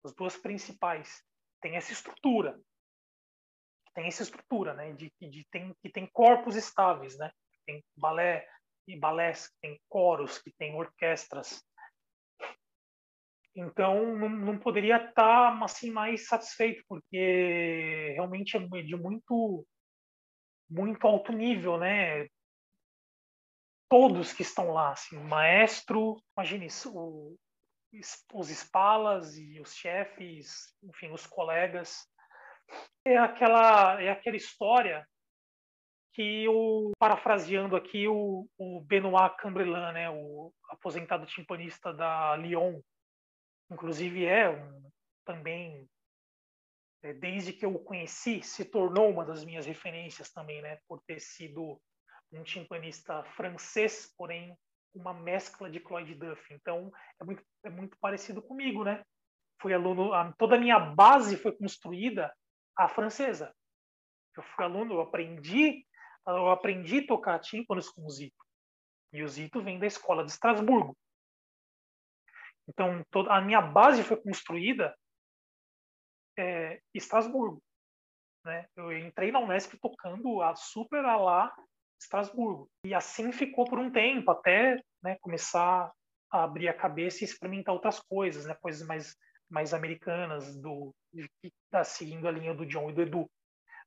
[0.04, 1.22] As duas principais.
[1.64, 2.60] Tem essa estrutura,
[3.94, 4.92] tem essa estrutura, né?
[4.92, 7.32] De, de tem que tem corpos estáveis, né?
[7.64, 8.46] Tem balé
[8.86, 11.64] e balés, tem coros, que tem orquestras.
[13.56, 19.66] Então, não, não poderia estar assim mais satisfeito, porque realmente é de muito
[20.68, 22.26] muito alto nível, né?
[23.88, 27.38] Todos que estão lá, assim, o maestro, imagine o,
[28.32, 32.06] os espalas e os chefes, enfim, os colegas.
[33.04, 35.06] É aquela, é aquela história
[36.14, 39.34] que o parafraseando aqui o, o Benoit
[39.92, 42.80] né, o aposentado timpanista da Lyon,
[43.70, 44.90] inclusive é um,
[45.24, 45.88] também
[47.02, 50.78] é, desde que eu o conheci, se tornou uma das minhas referências também, né?
[50.88, 51.78] Por ter sido
[52.32, 54.56] um timpanista francês, porém
[54.94, 56.54] uma mescla de Cloyd Duff.
[56.54, 56.90] Então,
[57.20, 59.04] é muito, é muito parecido comigo, né?
[59.60, 62.34] Fui aluno, a, toda a minha base foi construída
[62.76, 63.54] a francesa.
[64.36, 65.86] Eu fui aluno, eu aprendi,
[66.26, 68.44] eu aprendi a tocar tímpanos com o Zito.
[69.12, 70.96] E o Zito vem da escola de Estrasburgo.
[72.68, 74.96] Então, toda, a minha base foi construída
[76.36, 77.62] é, Estrasburgo.
[78.44, 78.66] Né?
[78.76, 81.54] Eu entrei na Unesp tocando a super a lá
[82.04, 82.68] Estrasburgo.
[82.86, 85.90] E assim ficou por um tempo, até né, começar
[86.30, 88.56] a abrir a cabeça e experimentar outras coisas, né?
[88.60, 89.14] coisas mais,
[89.50, 91.28] mais americanas, do, de,
[91.70, 93.26] tá seguindo a linha do John e do Edu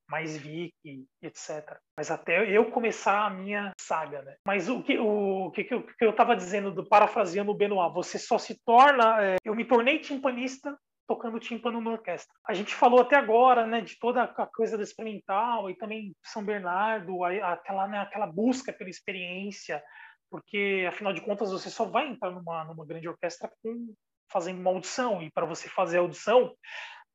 [0.09, 0.74] mais Vic,
[1.22, 1.78] etc.
[1.97, 4.36] Mas até eu começar a minha saga, né?
[4.47, 8.38] Mas o que, o, que, que eu estava dizendo, do, parafraseando o Benoit, você só
[8.38, 9.22] se torna...
[9.22, 10.78] É, eu me tornei timpanista
[11.08, 12.34] tocando tímpano na orquestra.
[12.45, 16.43] A gente falou até agora, né, de toda a coisa do experimental e também São
[16.43, 19.82] Bernardo, aquela, né, aquela busca pela experiência,
[20.30, 23.93] porque afinal de contas você só vai entrar numa, numa grande orquestra com,
[24.30, 26.53] fazendo uma audição e para você fazer a audição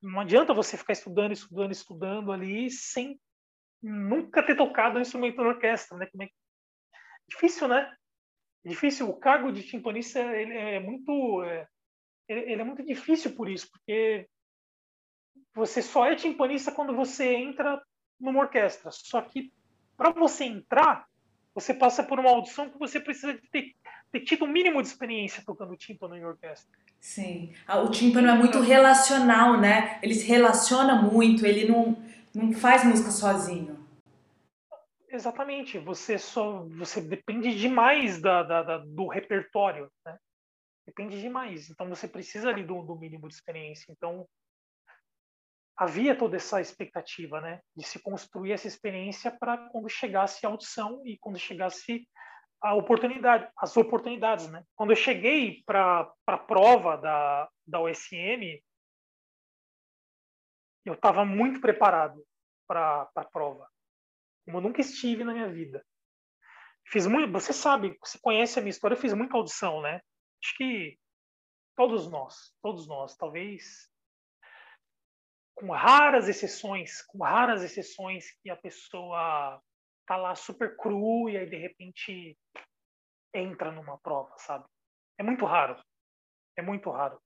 [0.02, 3.20] não adianta você ficar estudando, estudando, estudando ali sem
[3.80, 6.06] nunca ter tocado um instrumento na orquestra, né?
[6.06, 6.28] Como é...
[7.28, 7.94] Difícil, né?
[8.64, 9.08] Difícil.
[9.08, 11.68] O cargo de timpanista ele é muito é,
[12.40, 14.26] ele, é muito difícil por isso, porque
[15.54, 17.82] você só é timpanista quando você entra
[18.20, 18.90] numa orquestra.
[18.90, 19.52] Só que
[19.96, 21.06] para você entrar,
[21.54, 23.74] você passa por uma audição que você precisa ter,
[24.10, 26.70] ter tido o um mínimo de experiência tocando tímpano em orquestra.
[27.00, 29.98] Sim, ah, o tímpano é muito relacional, né?
[30.02, 31.96] Ele se relaciona muito, ele não,
[32.34, 33.82] não faz música sozinho.
[35.10, 40.16] Exatamente, você só você depende demais da, da, da do repertório, né?
[40.86, 41.70] Depende demais.
[41.70, 43.90] Então você precisa ali do, do mínimo de experiência.
[43.90, 44.28] Então
[45.76, 51.02] havia toda essa expectativa, né, de se construir essa experiência para quando chegasse a audição
[51.04, 52.06] e quando chegasse
[52.60, 54.64] a oportunidade, as oportunidades, né?
[54.76, 58.62] Quando eu cheguei para a prova da da OSM,
[60.84, 62.24] eu estava muito preparado
[62.66, 63.68] para a prova,
[64.44, 65.84] como eu nunca estive na minha vida.
[66.86, 70.00] Fiz muito, você sabe, você conhece a minha história, eu fiz muita audição, né?
[70.42, 70.98] Acho que
[71.76, 73.90] todos nós, todos nós, talvez
[75.54, 79.62] com raras exceções, com raras exceções que a pessoa
[80.06, 82.36] tá lá super cru e aí de repente
[83.34, 84.64] entra numa prova, sabe?
[85.18, 85.80] É muito raro.
[86.56, 87.20] É muito raro.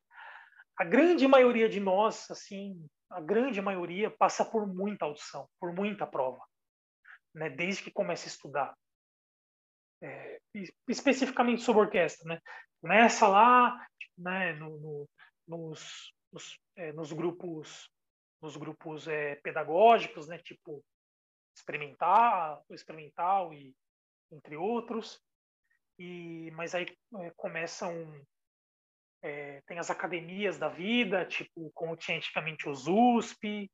[0.78, 6.06] A grande maioria de nós, assim, a grande maioria passa por muita audição, por muita
[6.06, 6.44] prova,
[7.34, 7.48] né?
[7.48, 8.76] Desde que começa a estudar.
[10.02, 10.40] É,
[10.88, 12.40] especificamente sobre orquestra, né?
[12.80, 13.86] Começa lá,
[14.16, 15.08] né, no, no,
[15.48, 17.90] nos, nos, é, nos, grupos,
[18.40, 20.84] nos grupos é, pedagógicos, né, tipo
[21.56, 23.74] experimental, experimental e
[24.30, 25.20] entre outros.
[25.98, 26.86] E mas aí
[27.20, 27.90] é, começam
[29.22, 33.70] é, tem as academias da vida, tipo como tinha antigamente os USP,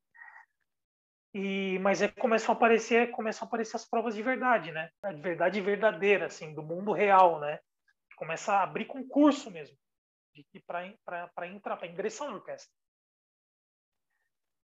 [1.35, 4.91] e, mas aí começam a aparecer, começam a aparecer as provas de verdade, né?
[5.03, 7.59] A verdade verdadeira, assim, do mundo real, né?
[8.17, 9.77] Começa a abrir concurso mesmo,
[10.35, 12.71] de que para entrar, para ingressar na orquestra.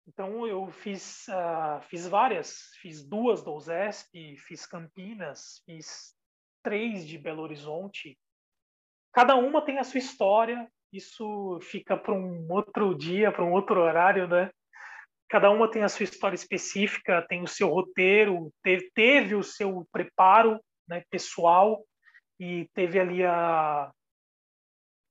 [0.06, 6.14] Então eu fiz, uh, fiz várias, fiz duas do USESP, fiz Campinas, fiz
[6.62, 8.18] três de Belo Horizonte.
[9.12, 13.80] Cada uma tem a sua história, isso fica para um outro dia, para um outro
[13.80, 14.50] horário, né?
[15.28, 19.86] Cada uma tem a sua história específica, tem o seu roteiro, teve, teve o seu
[19.90, 21.84] preparo né, pessoal
[22.38, 23.90] e teve ali a,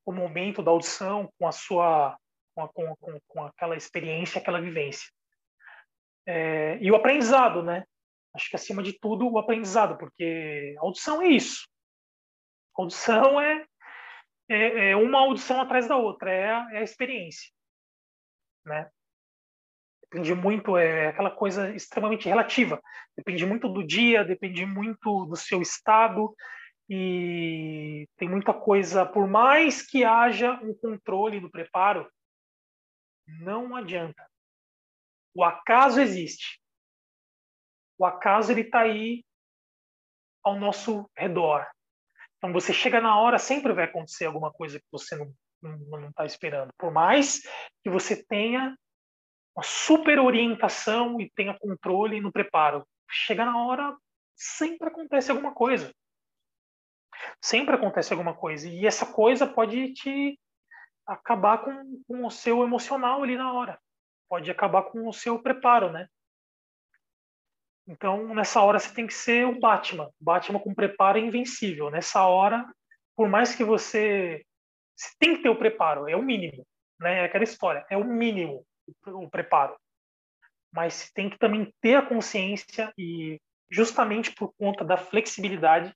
[0.06, 2.18] o momento da audição com a sua
[2.56, 5.10] com, com, com, com aquela experiência, aquela vivência.
[6.26, 7.84] É, e o aprendizado, né?
[8.34, 11.68] Acho que acima de tudo o aprendizado, porque audição é isso.
[12.76, 13.66] Audição é,
[14.50, 17.52] é, é uma audição atrás da outra, é a, é a experiência,
[18.66, 18.90] né?
[20.14, 22.80] Depende muito, é aquela coisa extremamente relativa.
[23.18, 26.36] Depende muito do dia, depende muito do seu estado,
[26.88, 32.08] e tem muita coisa, por mais que haja um controle do preparo,
[33.26, 34.24] não adianta.
[35.34, 36.62] O acaso existe.
[37.98, 39.26] O acaso ele está aí
[40.44, 41.66] ao nosso redor.
[42.38, 45.34] Então você chega na hora, sempre vai acontecer alguma coisa que você não
[45.64, 46.74] não está esperando.
[46.78, 47.42] Por mais
[47.82, 48.78] que você tenha
[49.56, 53.96] uma super orientação e tenha controle no preparo, chega na hora,
[54.36, 55.94] sempre acontece alguma coisa.
[57.42, 58.68] Sempre acontece alguma coisa.
[58.68, 60.40] E essa coisa pode te
[61.06, 63.80] acabar com, com o seu emocional ali na hora.
[64.28, 66.08] Pode acabar com o seu preparo, né?
[67.86, 70.10] Então, nessa hora, você tem que ser o Batman.
[70.20, 71.92] Batman com preparo é invencível.
[71.92, 72.66] Nessa hora,
[73.16, 74.44] por mais que você...
[74.96, 76.66] Você tem que ter o preparo, é o mínimo.
[77.00, 77.20] Né?
[77.20, 78.66] É aquela história, é o mínimo
[79.08, 79.76] o preparo.
[80.72, 83.40] Mas tem que também ter a consciência e
[83.72, 85.94] justamente por conta da flexibilidade,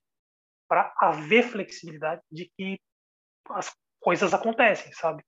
[0.68, 2.78] para haver flexibilidade de que
[3.50, 5.24] as coisas acontecem, sabe?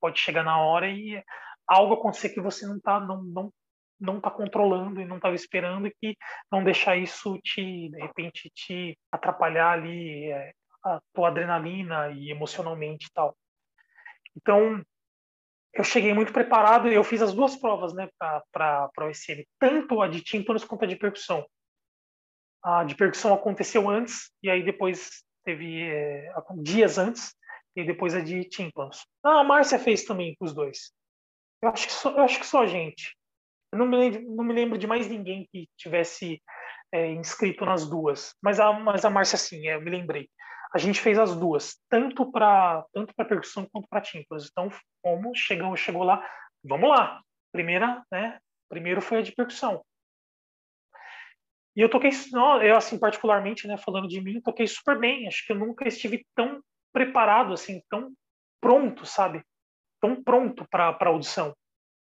[0.00, 1.22] Pode chegar na hora e
[1.66, 3.52] algo acontecer que você não tá não não
[4.00, 6.16] não tá controlando e não estava esperando e que
[6.50, 10.52] não deixar isso te de repente te atrapalhar ali é,
[10.84, 13.36] a tua adrenalina e emocionalmente e tal.
[14.36, 14.84] Então
[15.74, 20.00] eu cheguei muito preparado e eu fiz as duas provas, né, para o OSM, tanto
[20.00, 21.44] a de tímpanos quanto a de percussão.
[22.62, 27.34] A de percussão aconteceu antes e aí depois teve é, dias antes
[27.76, 29.04] e depois a de tímpanos.
[29.22, 30.92] Ah, a Márcia fez também os dois.
[31.60, 33.16] Eu acho que só, eu acho que só a gente.
[33.72, 36.40] Eu não me lembro, não me lembro de mais ninguém que tivesse
[36.92, 38.34] é, inscrito nas duas.
[38.40, 40.30] Mas a, mas a Márcia, sim, é, eu me lembrei.
[40.74, 44.48] A gente fez as duas, tanto para tanto para percussão quanto para tímpanos.
[44.50, 44.68] Então,
[45.00, 46.28] como chegou, chegou lá,
[46.64, 47.22] vamos lá.
[47.52, 48.38] Primeira, né?
[48.68, 49.84] Primeiro foi a de percussão.
[51.76, 52.10] E eu toquei,
[52.62, 55.28] eu assim particularmente, né, falando de mim, toquei super bem.
[55.28, 56.60] Acho que eu nunca estive tão
[56.92, 58.12] preparado, assim, tão
[58.60, 59.44] pronto, sabe?
[60.00, 61.54] Tão pronto para a audição.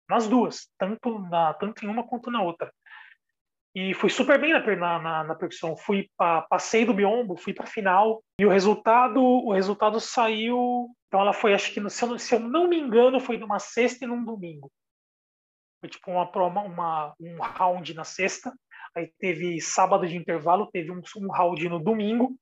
[0.09, 2.73] Nas duas, tanto, na, tanto em uma quanto na outra.
[3.77, 5.77] E fui super bem na, na, na percussão.
[5.77, 10.89] Fui pa, passei do biombo, fui para final e o resultado o resultado saiu.
[11.09, 14.05] Então ela foi, acho que se eu, se eu não me engano, foi numa sexta
[14.05, 14.73] e num domingo.
[15.81, 18.51] Foi tipo uma, uma um round na sexta,
[18.95, 22.35] aí teve sábado de intervalo, teve um, um round no domingo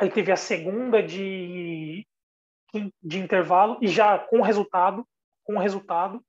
[0.00, 2.06] Aí teve a segunda de,
[3.02, 5.06] de intervalo e já com resultado,
[5.44, 6.24] com resultado.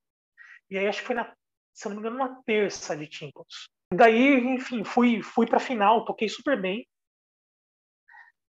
[0.68, 1.32] E aí acho que foi na,
[1.72, 3.68] se não me engano, na terça de Timples.
[3.92, 6.86] Daí, enfim, fui fui para final, toquei super bem.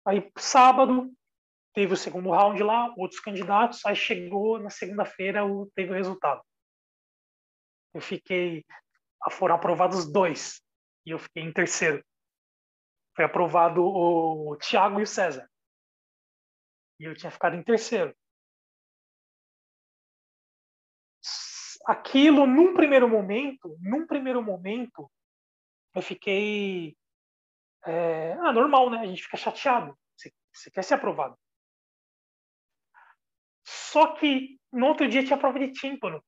[0.05, 1.11] Aí sábado
[1.75, 5.43] teve o segundo round lá, outros candidatos, aí chegou na segunda-feira
[5.75, 6.43] teve o resultado.
[7.95, 8.65] Eu fiquei
[9.31, 10.61] foram aprovados dois
[11.07, 12.03] e eu fiquei em terceiro
[13.15, 15.49] foi aprovado o Thiago e o César.
[16.99, 18.15] E eu tinha ficado em terceiro.
[21.87, 25.11] Aquilo, num primeiro momento, num primeiro momento,
[25.95, 26.97] eu fiquei.
[27.85, 29.01] É, ah, normal, né?
[29.01, 29.97] A gente fica chateado.
[30.17, 31.37] Você, você quer ser aprovado.
[33.65, 36.23] Só que no outro dia tinha prova de tímpano.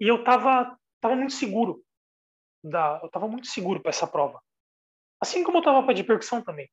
[0.00, 1.82] E eu tava, tava muito seguro.
[2.62, 4.42] Da, eu tava muito seguro para essa prova.
[5.20, 6.68] Assim como eu estava para de percussão também.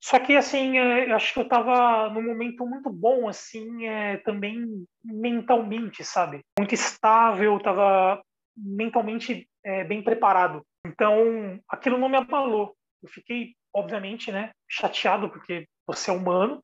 [0.00, 4.18] Só que, assim, é, eu acho que eu estava num momento muito bom, assim, é,
[4.18, 6.40] também mentalmente, sabe?
[6.58, 8.22] Muito estável, estava
[8.56, 10.64] mentalmente é, bem preparado.
[10.86, 12.76] Então, aquilo não me abalou.
[13.02, 16.62] Eu fiquei, obviamente, né, chateado, porque você é humano,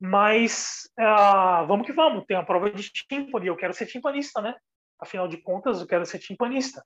[0.00, 4.54] mas ah, vamos que vamos, tem a prova de timpani, eu quero ser timpanista, né?
[5.00, 6.84] Afinal de contas, eu quero ser timpanista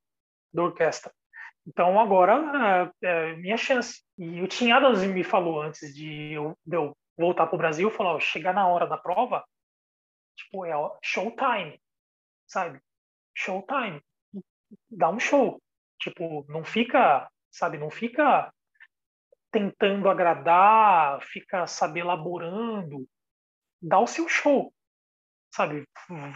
[0.52, 1.12] da orquestra.
[1.66, 4.02] Então agora é, é minha chance.
[4.18, 7.90] E o Tim Adams me falou antes de eu, de eu voltar para o Brasil,
[7.90, 9.44] falou: chegar na hora da prova,
[10.36, 11.80] tipo, é showtime.
[12.46, 12.80] sabe?
[13.34, 14.02] Showtime.
[14.90, 15.60] Dá um show.
[15.98, 18.52] Tipo, não fica, sabe, não fica
[19.52, 23.06] tentando agradar, fica, sabe, elaborando.
[23.80, 24.72] Dá o seu show,
[25.54, 25.86] sabe?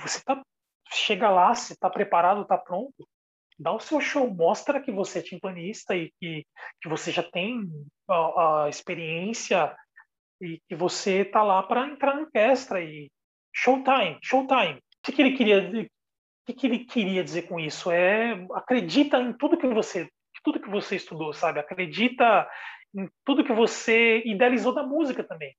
[0.03, 0.41] Você tá,
[0.93, 3.09] chega lá, você está preparado, está pronto,
[3.59, 6.47] dá o seu show, mostra que você é timpanista e que,
[6.81, 7.63] que você já tem
[8.09, 9.75] a, a experiência
[10.41, 13.11] e que você está lá para entrar na orquestra e
[13.55, 14.75] showtime, showtime.
[14.77, 15.89] O que, que ele queria, o
[16.47, 17.91] que, que ele queria dizer com isso?
[17.91, 20.09] É acredita em tudo que você,
[20.45, 21.59] tudo que você estudou, sabe?
[21.59, 22.49] Acredita
[22.95, 25.55] em tudo que você idealizou da música também.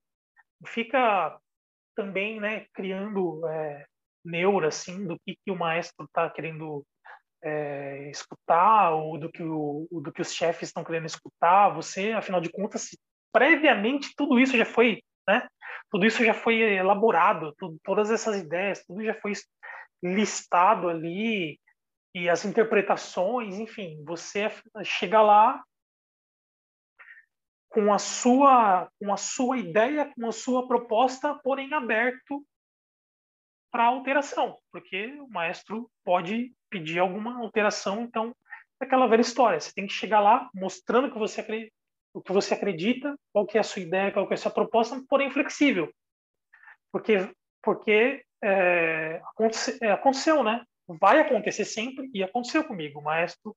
[0.65, 1.37] Fica
[1.95, 3.85] também, né, criando é,
[4.23, 6.85] neura assim do que, que o maestro está querendo
[7.43, 11.69] é, escutar ou do que o, do que os chefes estão querendo escutar.
[11.69, 12.89] Você, afinal de contas,
[13.31, 15.47] previamente tudo isso já foi, né?
[15.89, 19.33] Tudo isso já foi elaborado, tudo, todas essas ideias, tudo já foi
[20.03, 21.59] listado ali
[22.13, 24.49] e as interpretações, enfim, você
[24.83, 25.63] chega lá
[27.69, 32.43] com a sua com a sua ideia, com a sua proposta, porém aberto
[33.71, 38.35] para alteração, porque o maestro pode pedir alguma alteração, então
[38.81, 41.69] é aquela velha história, você tem que chegar lá mostrando que você
[42.13, 44.51] o que você acredita, qual que é a sua ideia, qual que é a sua
[44.51, 45.91] proposta, porém flexível,
[46.91, 50.63] porque porque é, aconteceu, é, aconteceu, né?
[50.87, 52.99] Vai acontecer sempre e aconteceu comigo.
[52.99, 53.55] O maestro,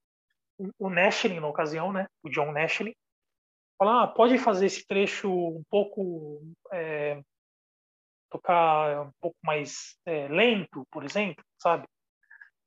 [0.79, 2.07] o Nashling na ocasião, né?
[2.23, 2.95] O John Nashling,
[3.79, 6.43] falar, ah, pode fazer esse trecho um pouco
[6.73, 7.23] é,
[8.31, 11.87] tocar um pouco mais é, lento, por exemplo, sabe?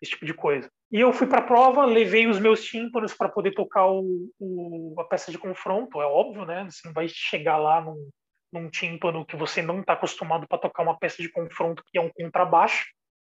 [0.01, 0.69] Esse tipo de coisa.
[0.91, 4.95] E eu fui para a prova, levei os meus tímpanos para poder tocar o, o,
[4.99, 6.65] a peça de confronto, é óbvio, né?
[6.69, 8.09] Você não vai chegar lá num,
[8.53, 12.01] num tímpano que você não está acostumado para tocar uma peça de confronto que é
[12.01, 12.85] um contrabaixo.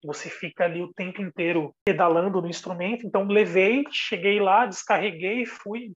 [0.04, 3.06] Você fica ali o tempo inteiro pedalando no instrumento.
[3.06, 5.92] Então, levei, cheguei lá, descarreguei, fui,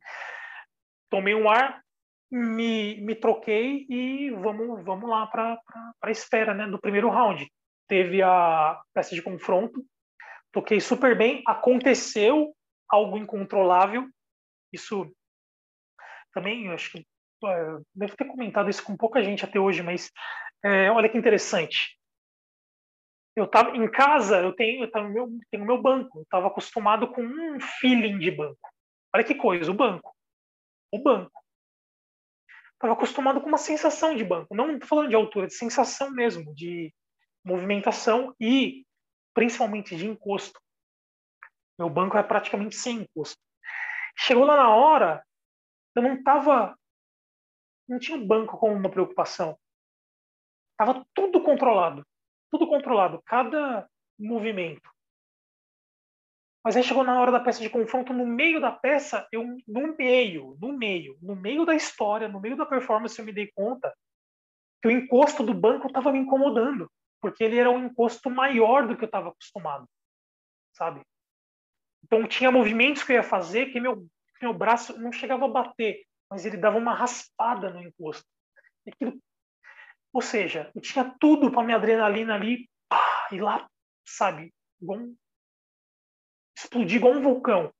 [1.11, 1.83] tomei um ar,
[2.31, 5.61] me, me troquei e vamos, vamos lá para
[6.03, 7.51] a espera né, do primeiro round.
[7.87, 9.85] Teve a peça de confronto,
[10.53, 12.55] toquei super bem, aconteceu
[12.89, 14.07] algo incontrolável.
[14.73, 15.11] Isso
[16.35, 17.07] também, eu acho que
[17.45, 20.11] é, devo ter comentado isso com pouca gente até hoje, mas
[20.63, 21.97] é, olha que interessante.
[23.35, 27.09] Eu estava em casa, eu tenho, eu tava meu, tenho meu banco, eu estava acostumado
[27.09, 28.69] com um feeling de banco.
[29.15, 30.15] Olha que coisa, o banco.
[30.93, 31.39] O banco
[32.79, 34.55] estava acostumado com uma sensação de banco.
[34.55, 36.95] Não estou falando de altura, de sensação mesmo, de
[37.45, 38.87] movimentação e
[39.35, 40.61] principalmente de encosto.
[41.79, 43.41] Meu banco é praticamente sem encosto.
[44.17, 45.25] Chegou lá na hora,
[45.95, 46.77] eu não estava.
[47.89, 49.59] Não tinha banco como uma preocupação.
[50.73, 52.07] Estava tudo controlado.
[52.51, 53.21] Tudo controlado.
[53.25, 54.89] Cada movimento.
[56.69, 59.97] Mas aí chegou na hora da peça de confronto, no meio da peça, eu no
[59.97, 63.91] meio, no meio, no meio da história, no meio da performance, eu me dei conta
[64.83, 66.93] que o encosto do banco estava me incomodando,
[67.23, 69.89] porque ele era um encosto maior do que eu estava acostumado,
[70.75, 71.01] sabe?
[72.05, 74.07] Então tinha movimentos que eu ia fazer que meu
[74.43, 78.29] meu braço não chegava a bater, mas ele dava uma raspada no encosto.
[78.87, 79.19] Aquilo,
[80.13, 83.67] ou seja, eu tinha tudo para minha adrenalina ali pá, lá,
[84.05, 84.53] sabe,
[84.83, 85.17] igual um
[86.59, 87.73] explodir igual um vulcão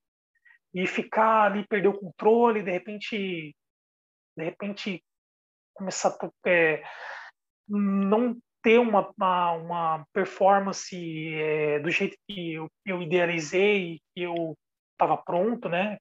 [0.73, 3.57] e ficar ali, perder o controle, de repente,
[4.37, 5.03] de repente
[5.75, 6.83] começar a é,
[7.69, 10.95] não ter uma, uma, uma performance
[11.35, 14.57] é, do jeito que eu, eu idealizei, que eu
[14.93, 15.99] estava pronto, né?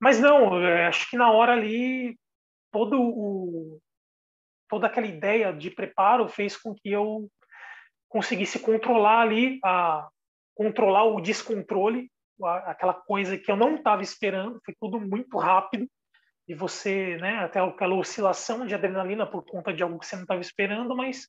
[0.00, 0.54] Mas não,
[0.86, 2.16] acho que na hora ali
[2.70, 3.80] todo o
[4.68, 7.28] toda aquela ideia de preparo fez com que eu
[8.08, 10.08] conseguisse controlar ali a,
[10.54, 12.10] controlar o descontrole,
[12.64, 15.88] aquela coisa que eu não estava esperando, foi tudo muito rápido
[16.46, 20.22] e você, né, até aquela oscilação de adrenalina por conta de algo que você não
[20.22, 21.28] estava esperando, mas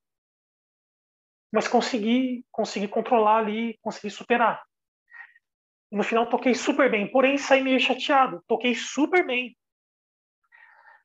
[1.51, 4.61] mas consegui, consegui controlar ali, consegui superar.
[5.89, 8.43] No final toquei super bem, porém saí meio chateado.
[8.45, 9.55] Toquei super bem,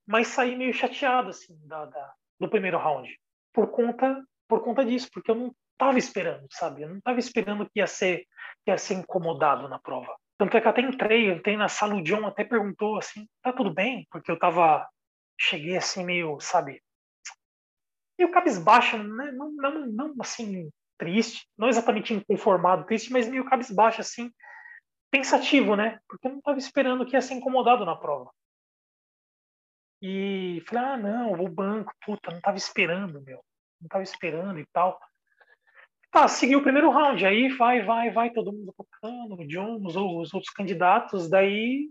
[0.05, 3.17] mas saí meio chateado assim da, da do primeiro round
[3.53, 6.83] por conta por conta disso, porque eu não estava esperando, sabe?
[6.83, 8.27] Eu não estava esperando que ia ser
[8.63, 10.15] que ia ser incomodado na prova.
[10.39, 13.73] Tanto é que até entrei, entrei na sala, o John até perguntou assim, tá tudo
[13.73, 14.07] bem?
[14.11, 14.87] Porque eu tava,
[15.39, 16.83] cheguei assim meio, sabe,
[18.19, 19.33] meio cabisbaixo, né?
[19.33, 24.31] não, não, não assim, triste, não exatamente inconformado, triste, mas meio cabisbaixo, assim,
[25.11, 25.99] pensativo, né?
[26.07, 28.31] Porque eu não estava esperando que ia ser incomodado na prova.
[30.03, 33.43] E falei, ah, não, o banco, puta, não estava esperando, meu,
[33.81, 34.99] não estava esperando e tal.
[36.11, 39.95] Tá, seguiu o primeiro round, aí vai, vai, vai, todo mundo tocando, o John, os,
[39.95, 41.89] os outros candidatos, daí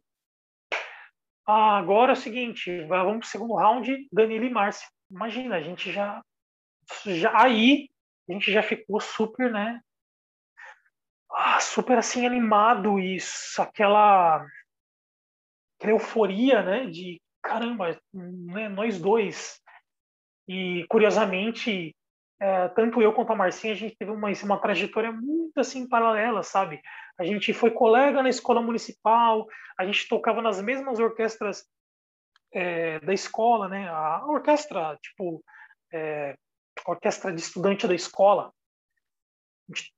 [1.52, 4.88] ah, agora é o seguinte, vamos para o segundo round, Danilo e Márcia.
[5.10, 6.22] Imagina, a gente já,
[7.06, 7.90] já aí
[8.30, 9.82] a gente já ficou super, né?
[11.32, 13.18] Ah, super assim animado e
[13.58, 14.46] aquela,
[15.80, 16.86] aquela euforia, né?
[16.86, 19.60] De caramba, né, nós dois.
[20.48, 21.96] E curiosamente,
[22.40, 26.42] é, tanto eu quanto a Marcinha, a gente teve uma, uma trajetória muito assim paralela,
[26.42, 26.82] sabe?
[27.18, 29.46] A gente foi colega na escola municipal,
[29.78, 31.66] a gente tocava nas mesmas orquestras
[32.54, 33.90] é, da escola, né?
[33.90, 35.44] A orquestra, tipo,
[35.94, 36.36] é,
[36.88, 38.54] orquestra de estudante da escola.
[39.70, 39.92] A gente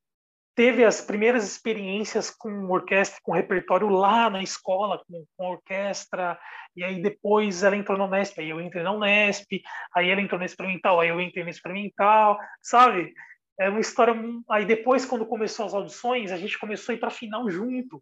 [0.55, 6.39] teve as primeiras experiências com orquestra, com repertório lá na escola, com, com orquestra,
[6.75, 9.61] e aí depois ela entrou na Unesp, aí eu entrei na Unesp,
[9.93, 13.13] aí ela entrou na experimental, aí eu entrei na experimental, sabe?
[13.59, 14.13] É uma história.
[14.49, 18.01] Aí depois, quando começou as audições, a gente começou a ir para final junto.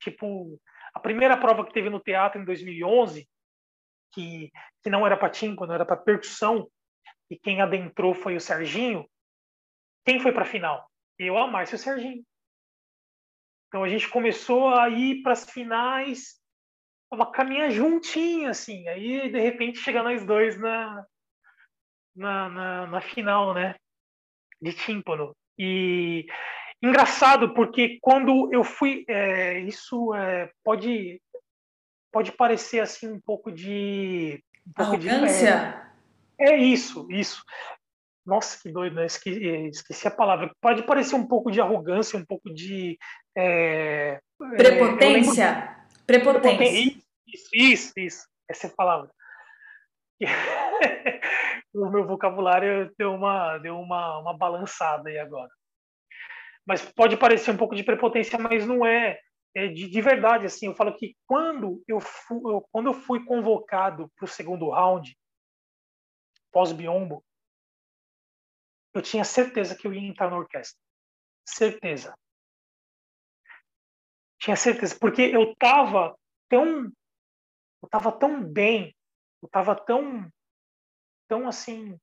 [0.00, 0.60] Tipo,
[0.92, 3.28] a primeira prova que teve no teatro em 2011,
[4.12, 4.50] que,
[4.82, 6.68] que não era para timbre, não era para percussão,
[7.30, 9.08] e quem adentrou foi o Serginho.
[10.04, 10.88] Quem foi para final?
[11.18, 12.24] Eu, a Márcia e o Serginho.
[13.68, 16.40] Então a gente começou a ir para as finais,
[17.10, 18.86] uma caminhar juntinho, assim.
[18.88, 21.06] Aí, de repente, chega nós dois na,
[22.14, 23.74] na, na, na final, né?
[24.60, 25.36] De tímpano.
[25.58, 26.26] E
[26.82, 29.04] engraçado, porque quando eu fui.
[29.08, 31.20] É, isso é, pode,
[32.12, 34.42] pode parecer assim um pouco de.
[34.66, 35.92] Um pouco Arrogância?
[36.38, 37.44] De, é, é isso, isso.
[38.26, 39.06] Nossa, que doido, né?
[39.06, 40.50] Esqueci, esqueci, a palavra.
[40.60, 42.98] Pode parecer um pouco de arrogância, um pouco de.
[43.36, 44.18] É,
[44.56, 45.44] Prepotência?
[45.44, 47.00] É, Prepotência.
[47.26, 48.26] Isso, isso, isso.
[48.48, 49.10] Essa é a palavra.
[51.74, 55.50] o meu vocabulário deu uma, deu uma, uma balançada aí agora.
[56.66, 59.20] Mas pode parecer um pouco de prepotência, mas não é.
[59.54, 63.24] é de, de verdade, assim, eu falo que quando eu, fui, eu quando eu fui
[63.24, 65.16] convocado para o segundo round,
[66.50, 67.22] pós-biombo,
[68.98, 70.78] eu tinha certeza que eu ia entrar na orquestra.
[71.46, 72.16] Certeza.
[74.38, 76.16] Tinha certeza, porque eu estava
[76.48, 76.92] tão
[77.82, 78.94] eu tava tão bem,
[79.42, 80.30] eu estava tão
[81.28, 81.98] tão assim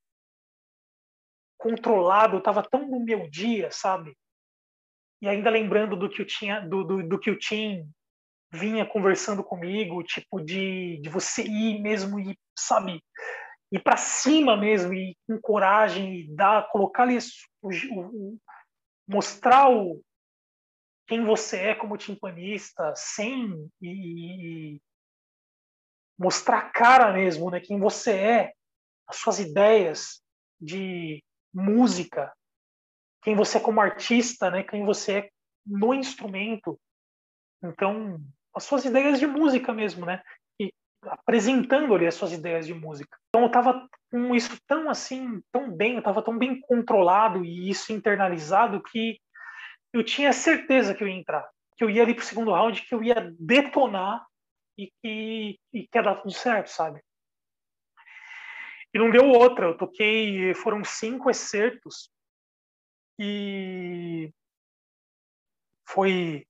[1.58, 4.18] controlado, eu estava tão no meu dia, sabe?
[5.22, 7.90] E ainda lembrando do que eu tinha do, do, do que o Tim
[8.52, 13.02] vinha conversando comigo, tipo de, de você ir mesmo e sabe,
[13.74, 17.18] ir para cima mesmo e com coragem e dar, colocar ali
[17.60, 18.40] o, o,
[19.08, 20.00] mostrar o
[21.08, 24.82] quem você é como timpanista sem e, e
[26.18, 27.60] mostrar a cara mesmo, né?
[27.60, 28.54] Quem você é,
[29.08, 30.22] as suas ideias
[30.62, 31.22] de
[31.52, 32.32] música,
[33.24, 34.64] quem você é como artista, né?
[34.64, 35.30] Quem você é
[35.66, 36.80] no instrumento.
[37.64, 38.22] Então,
[38.56, 40.22] as suas ideias de música mesmo, né?
[41.08, 43.18] Apresentando ali as suas ideias de música.
[43.30, 47.70] Então eu estava com isso tão assim, tão bem, eu estava tão bem controlado e
[47.70, 49.20] isso internalizado que
[49.92, 51.48] eu tinha certeza que eu ia entrar,
[51.78, 54.26] que eu ia ali para o segundo round, que eu ia detonar
[54.78, 57.02] e que, e que ia dar tudo certo, sabe?
[58.94, 62.12] E não deu outra, eu toquei, foram cinco excertos
[63.20, 64.32] e
[65.88, 66.46] foi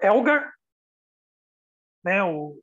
[0.00, 0.54] Elgar,
[2.02, 2.58] né, o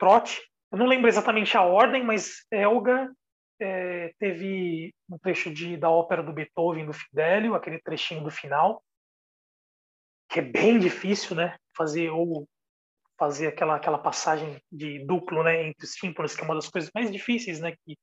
[0.00, 0.40] trote.
[0.72, 3.12] Eu não lembro exatamente a ordem, mas Elga
[3.60, 8.82] é, teve um trecho de, da ópera do Beethoven, do Fidelio, aquele trechinho do final,
[10.28, 11.56] que é bem difícil, né?
[11.76, 12.48] Fazer ou
[13.18, 16.90] fazer aquela aquela passagem de duplo, né, entre os tímpanos, que é uma das coisas
[16.94, 17.94] mais difíceis, né, que,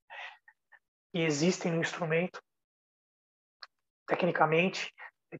[1.11, 2.39] que existem no instrumento.
[4.05, 4.93] Tecnicamente,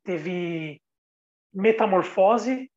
[0.04, 0.82] teve
[1.54, 2.72] Metamorfose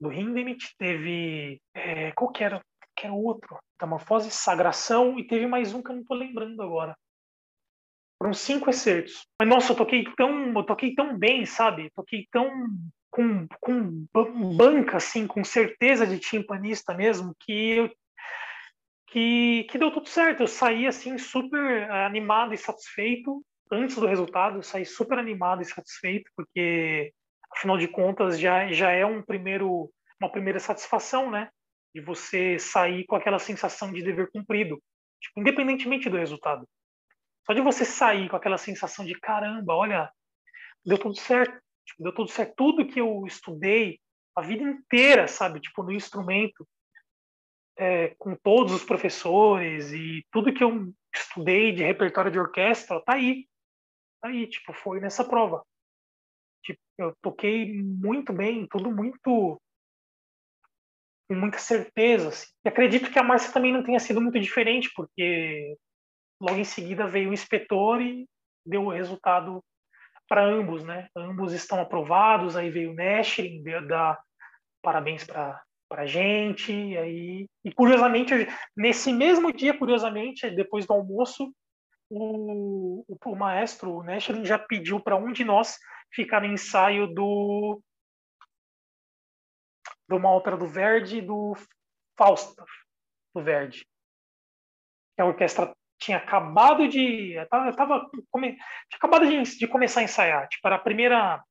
[0.00, 2.60] do Hindemith, teve é, qual que era
[2.98, 3.56] que era outro.
[3.74, 6.96] Metamorfose, Sagração e teve mais um que eu não tô lembrando agora.
[8.20, 9.24] Foram cinco excertos.
[9.40, 11.90] Mas nossa, eu toquei tão, eu toquei tão bem, sabe?
[11.94, 12.50] Toquei tão
[13.08, 14.06] com, com
[14.56, 17.90] banca, assim, com certeza de timpanista mesmo, que eu,
[19.06, 20.42] que, que deu tudo certo.
[20.42, 24.58] Eu saí assim super animado e satisfeito antes do resultado.
[24.58, 27.12] Eu saí super animado e satisfeito porque
[27.54, 31.48] afinal de contas já já é um primeiro uma primeira satisfação, né?
[31.98, 34.80] De você sair com aquela sensação de dever cumprido,
[35.20, 36.66] tipo, independentemente do resultado.
[37.44, 40.10] Só de você sair com aquela sensação de caramba, olha,
[40.84, 43.98] deu tudo certo, tipo, deu tudo certo, tudo que eu estudei
[44.36, 46.66] a vida inteira, sabe, tipo no instrumento,
[47.76, 53.14] é, com todos os professores e tudo que eu estudei de repertório de orquestra, tá
[53.14, 53.48] aí.
[54.22, 55.64] aí, tipo, foi nessa prova.
[56.62, 59.60] Tipo, eu toquei muito bem, tudo muito
[61.28, 62.28] com muita certeza.
[62.28, 62.46] Assim.
[62.64, 65.76] E acredito que a Márcia também não tenha sido muito diferente, porque
[66.40, 68.26] logo em seguida veio o inspetor e
[68.66, 69.62] deu o resultado
[70.28, 71.08] para ambos, né?
[71.16, 74.18] Ambos estão aprovados, aí veio o Nashrin, dar
[74.82, 75.60] parabéns para
[75.90, 78.34] para gente, e aí e curiosamente
[78.76, 81.50] nesse mesmo dia, curiosamente, depois do almoço,
[82.10, 85.78] o, o, o maestro o já pediu para um de nós
[86.12, 87.80] ficar no ensaio do
[90.08, 91.54] de uma ópera do Verdi do
[92.16, 92.64] Fausto
[93.34, 93.86] do Verdi.
[95.18, 100.48] A orquestra tinha acabado de tava, tava come, tinha acabado de, de, começar a ensaiar,
[100.48, 101.42] tipo, era a primeira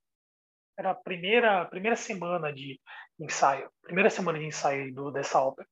[0.77, 2.79] era a primeira primeira semana de
[3.19, 5.67] ensaio, primeira semana de ensaio do, dessa ópera.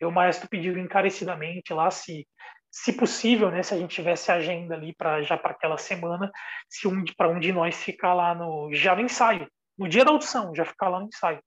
[0.00, 2.26] E o maestro pediu encarecidamente lá se
[2.70, 6.30] se possível, né, se a gente tivesse agenda ali para já para aquela semana,
[6.68, 10.10] se um para um de nós ficar lá no já no ensaio, no dia da
[10.10, 11.42] audição, já ficar lá no ensaio.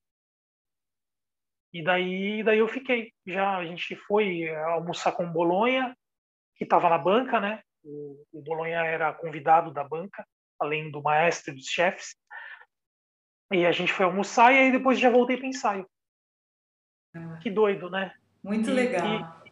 [1.71, 3.11] E daí, daí eu fiquei.
[3.25, 5.95] Já a gente foi almoçar com o Bolonha,
[6.55, 7.61] que estava na banca, né?
[7.83, 10.25] O, o Bolonha era convidado da banca,
[10.59, 12.15] além do maestro e dos chefes.
[13.51, 15.87] E a gente foi almoçar e aí depois já voltei para ensaio.
[17.15, 18.13] Ah, que doido, né?
[18.43, 19.43] Muito e, legal.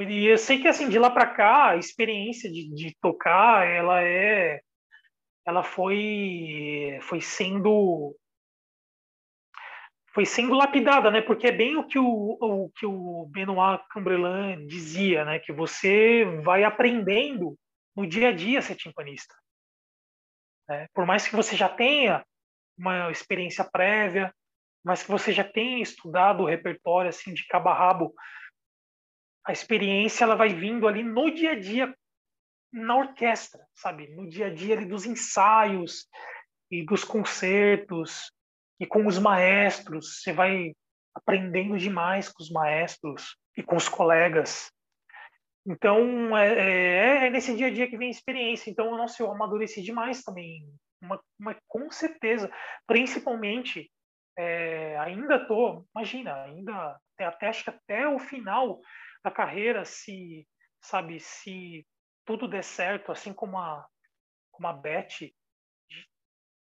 [0.00, 3.66] E, e, eu sei que assim de lá para cá a experiência de, de tocar
[3.66, 4.60] ela é
[5.44, 8.14] ela foi foi sendo
[10.16, 11.20] foi sendo lapidada, né?
[11.20, 15.38] Porque é bem o que o, o que o Benoit Cambrelan dizia, né?
[15.38, 17.54] Que você vai aprendendo
[17.94, 19.34] no dia a dia ser timpanista.
[20.66, 20.88] Né?
[20.94, 22.24] Por mais que você já tenha
[22.78, 24.34] uma experiência prévia,
[24.82, 28.14] mas que você já tenha estudado o repertório assim de cabo a rabo,
[29.46, 31.94] a experiência ela vai vindo ali no dia a dia
[32.72, 34.08] na orquestra, sabe?
[34.14, 36.08] No dia a dia ali dos ensaios
[36.70, 38.34] e dos concertos
[38.78, 40.72] e com os maestros, você vai
[41.14, 44.70] aprendendo demais com os maestros e com os colegas.
[45.66, 48.70] Então, é, é, é nesse dia a dia que vem a experiência.
[48.70, 50.68] Então, nossa, eu amadureci demais também,
[51.00, 52.50] uma, uma, com certeza.
[52.86, 53.90] Principalmente,
[54.38, 58.80] é, ainda tô, imagina, ainda até acho que até o final
[59.24, 60.46] da carreira, se
[60.80, 61.84] sabe, se
[62.24, 63.84] tudo der certo, assim como a
[64.52, 65.30] como a Beth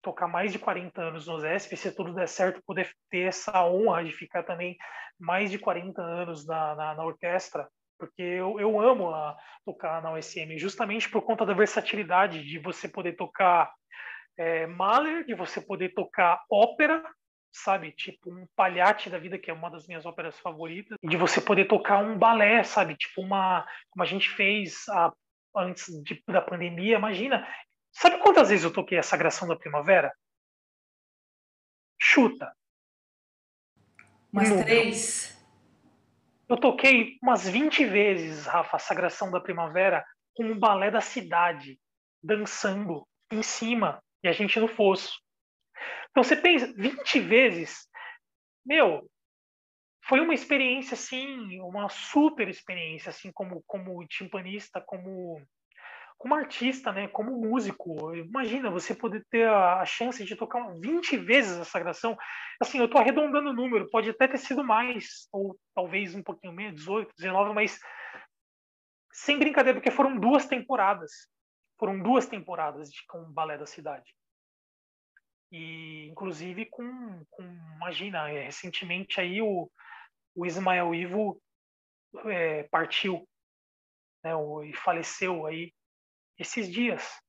[0.02, 4.05] tocar mais de 40 anos no ZESP, se tudo der certo, poder ter essa honra
[4.05, 4.77] de ficar também
[5.18, 7.68] mais de 40 anos na, na, na orquestra,
[7.98, 12.89] porque eu, eu amo a, tocar na USM, justamente por conta da versatilidade de você
[12.89, 13.70] poder tocar
[14.39, 17.05] é, Mahler, de você poder tocar ópera,
[17.52, 21.40] sabe, tipo um palhate da vida, que é uma das minhas óperas favoritas, de você
[21.40, 25.12] poder tocar um balé, sabe, tipo uma, como a gente fez a,
[25.55, 27.47] antes de, da pandemia, imagina,
[27.92, 30.14] Sabe quantas vezes eu toquei a Sagração da Primavera?
[31.98, 32.54] Chuta.
[34.32, 34.66] Umas Número.
[34.66, 35.36] três.
[36.48, 40.04] Eu toquei umas 20 vezes, Rafa, a Sagração da Primavera
[40.34, 41.78] com um balé da cidade,
[42.22, 45.20] dançando em cima e a gente no fosso.
[46.10, 47.88] Então você pensa, 20 vezes,
[48.64, 49.08] meu,
[50.04, 55.40] foi uma experiência assim, uma super experiência assim como como timpanista, como
[56.20, 61.56] como artista, né, como músico, imagina você poder ter a, chance de tocar 20 vezes
[61.56, 62.14] a sagração.
[62.60, 66.52] Assim, eu estou arredondando o número, pode até ter sido mais, ou talvez um pouquinho
[66.52, 67.80] menos, 18, 19, mas
[69.14, 71.10] sem brincadeira, porque foram duas temporadas.
[71.78, 74.14] Foram duas temporadas de, com o Balé da Cidade.
[75.51, 77.42] E, inclusive, com, com
[77.76, 79.70] imagina, é, recentemente aí o,
[80.34, 81.40] o Ismael Ivo
[82.26, 83.26] é, partiu
[84.22, 84.32] né,
[84.66, 85.72] e faleceu aí
[86.40, 87.20] esses dias.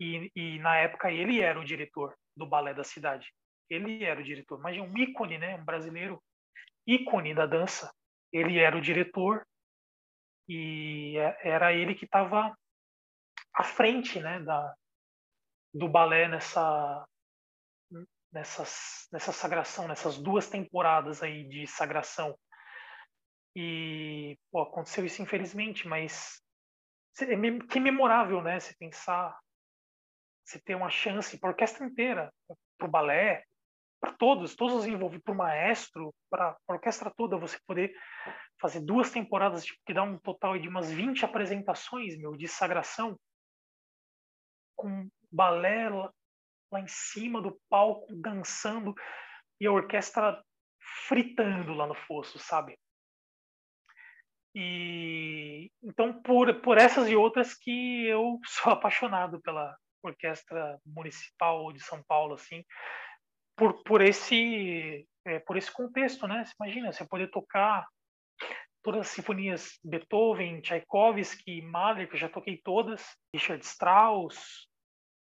[0.00, 3.32] E, e, na época ele era o diretor do balé da cidade.
[3.68, 5.56] Ele era o diretor, mas um ícone, né?
[5.56, 6.22] Um brasileiro
[6.86, 7.92] ícone da dança.
[8.32, 9.46] Ele era o diretor
[10.48, 12.56] e é, era ele que estava
[13.54, 14.40] à frente, né?
[14.40, 14.74] Da,
[15.74, 17.06] do balé nessa
[18.32, 22.38] nessas nessa sagração, nessas duas temporadas aí de sagração.
[23.54, 26.45] E pô, aconteceu isso infelizmente, mas é
[27.70, 28.60] que memorável, né?
[28.60, 29.38] Se pensar,
[30.44, 32.32] se ter uma chance para a orquestra inteira,
[32.78, 33.44] para o balé,
[34.00, 37.96] para todos, todos os envolvidos, para o maestro, para a orquestra toda, você poder
[38.60, 43.18] fazer duas temporadas, tipo, que dá um total de umas 20 apresentações, meu, de sagração,
[44.76, 46.12] com balé lá,
[46.70, 48.94] lá em cima do palco, dançando,
[49.60, 50.42] e a orquestra
[51.08, 52.78] fritando lá no fosso, sabe?
[54.58, 61.80] E então por, por essas e outras que eu sou apaixonado pela orquestra municipal de
[61.80, 62.64] São Paulo, assim,
[63.54, 66.42] por, por esse é, por esse contexto, né?
[66.42, 67.86] Você imagina, você poder tocar
[68.82, 73.04] todas as sinfonias Beethoven, Tchaikovsky, Mahler, que eu já toquei todas,
[73.34, 74.68] Richard Strauss,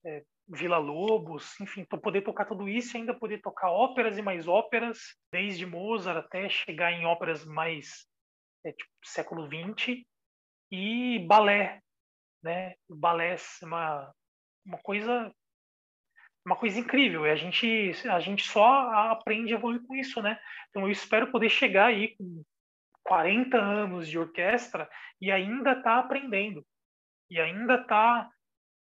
[0.04, 4.46] é, Vila Lobos, enfim, poder tocar tudo isso e ainda poder tocar óperas e mais
[4.46, 8.06] óperas, desde Mozart até chegar em óperas mais
[8.66, 10.05] é, tipo, século XX
[10.70, 11.80] e balé,
[12.43, 12.74] né?
[12.88, 14.12] O balé é uma,
[14.64, 15.32] uma coisa
[16.44, 17.26] uma coisa incrível.
[17.26, 20.40] E a gente a gente só aprende a evoluir com isso, né?
[20.68, 22.44] Então eu espero poder chegar aí com
[23.05, 24.88] 40 anos de orquestra
[25.20, 26.64] e ainda tá aprendendo.
[27.30, 28.30] E ainda tá,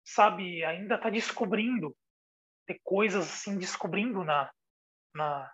[0.03, 1.95] sabe, ainda tá descobrindo
[2.65, 4.51] ter coisas assim descobrindo na
[5.15, 5.51] na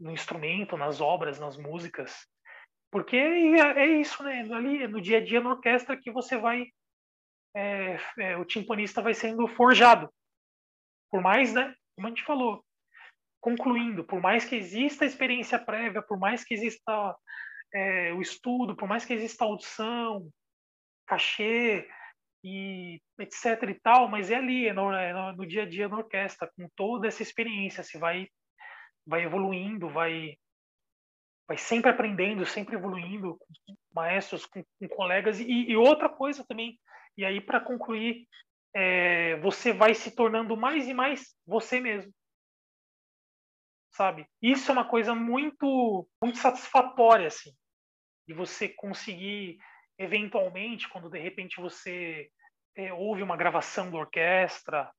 [0.00, 2.26] no instrumento, nas obras, nas músicas.
[2.92, 4.42] Porque é, é isso, né?
[4.52, 6.66] Ali no dia a dia na orquestra que você vai.
[7.56, 10.12] É, é, o timpanista vai sendo forjado.
[11.10, 11.74] Por mais, né?
[11.96, 12.62] Como a gente falou,
[13.40, 17.16] concluindo, por mais que exista experiência prévia, por mais que exista
[17.74, 20.28] é, o estudo, por mais que exista audição,
[21.06, 21.88] cachê
[22.44, 25.88] e etc e tal, mas é ali, é no, é no, no dia a dia
[25.88, 28.28] na orquestra, com toda essa experiência, se vai,
[29.06, 30.36] vai evoluindo, vai
[31.46, 35.40] vai sempre aprendendo, sempre evoluindo com maestros, com, com colegas.
[35.40, 36.78] E, e, outra coisa também,
[37.16, 38.26] e aí para concluir,
[38.74, 42.12] é, você vai se tornando mais e mais você mesmo.
[43.90, 44.26] Sabe?
[44.40, 47.52] Isso é uma coisa muito, muito satisfatória, assim,
[48.26, 49.58] de você conseguir,
[49.98, 52.30] eventualmente, quando de repente você
[52.74, 54.90] é, ouve uma gravação da orquestra,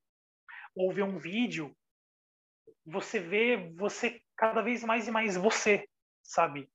[0.76, 1.76] ouve um vídeo,
[2.86, 5.88] você vê você cada vez mais e mais você,
[6.24, 6.70] sabe?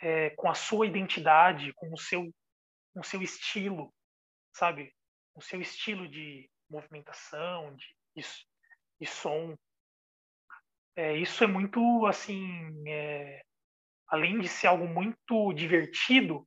[0.00, 2.32] É, com a sua identidade, com o seu,
[2.92, 3.94] com o seu estilo,
[4.52, 4.94] sabe?
[5.34, 7.86] O seu estilo de movimentação, de,
[9.00, 9.56] de, som.
[10.96, 13.42] É, isso é muito, assim, é,
[14.08, 16.46] além de ser algo muito divertido,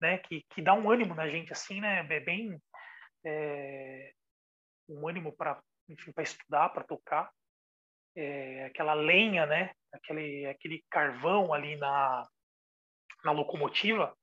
[0.00, 2.60] né, que, que dá um ânimo na gente, assim, né, é bem
[3.24, 4.12] é,
[4.88, 5.62] um ânimo para,
[6.14, 7.30] para estudar, para tocar,
[8.16, 12.26] é, aquela lenha, né, aquele, aquele carvão ali na,
[13.24, 14.16] na locomotiva,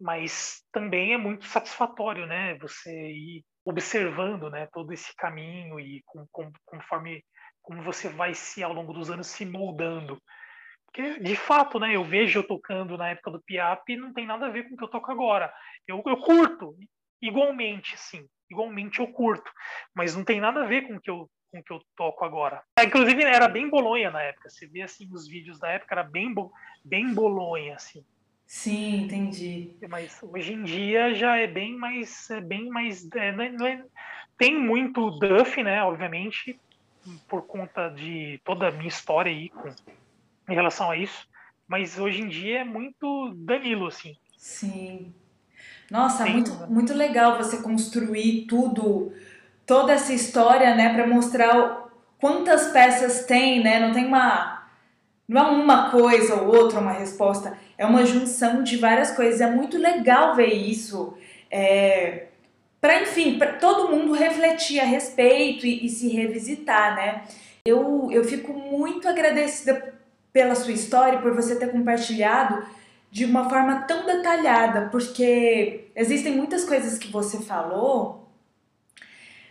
[0.00, 2.56] mas também é muito satisfatório, né?
[2.58, 7.22] Você ir observando, né, todo esse caminho e com, com, conforme
[7.62, 10.20] como você vai se ao longo dos anos se moldando.
[10.86, 14.26] Porque de fato, né, eu vejo eu tocando na época do Piap e não tem
[14.26, 15.52] nada a ver com o que eu toco agora.
[15.86, 16.74] Eu, eu curto
[17.22, 19.52] igualmente, sim, igualmente eu curto,
[19.94, 22.62] mas não tem nada a ver com o que eu com que eu toco agora.
[22.78, 24.48] É, inclusive era bem bolonha na época.
[24.48, 26.34] Você vê assim os vídeos da época era bem
[26.84, 28.04] bem bolonha assim.
[28.46, 29.76] Sim, entendi.
[29.88, 33.66] Mas hoje em dia já é bem mais é bem mais é, não é, não
[33.66, 33.84] é,
[34.36, 35.82] tem muito Duff, né?
[35.82, 36.58] Obviamente
[37.28, 39.68] por conta de toda a minha história aí com
[40.48, 41.28] em relação a isso.
[41.68, 44.16] Mas hoje em dia é muito Danilo assim.
[44.36, 45.14] Sim.
[45.90, 49.12] Nossa, muito, muito legal você construir tudo
[49.70, 51.88] toda essa história, né, para mostrar
[52.18, 53.78] quantas peças tem, né?
[53.78, 54.66] Não tem uma
[55.28, 59.40] não é uma coisa ou outra uma resposta, é uma junção de várias coisas.
[59.40, 61.14] É muito legal ver isso.
[61.48, 62.24] É,
[62.80, 67.22] para enfim, para todo mundo refletir a respeito e, e, se revisitar, né?
[67.64, 69.94] Eu, eu fico muito agradecida
[70.32, 72.66] pela sua história, por você ter compartilhado
[73.08, 78.19] de uma forma tão detalhada, porque existem muitas coisas que você falou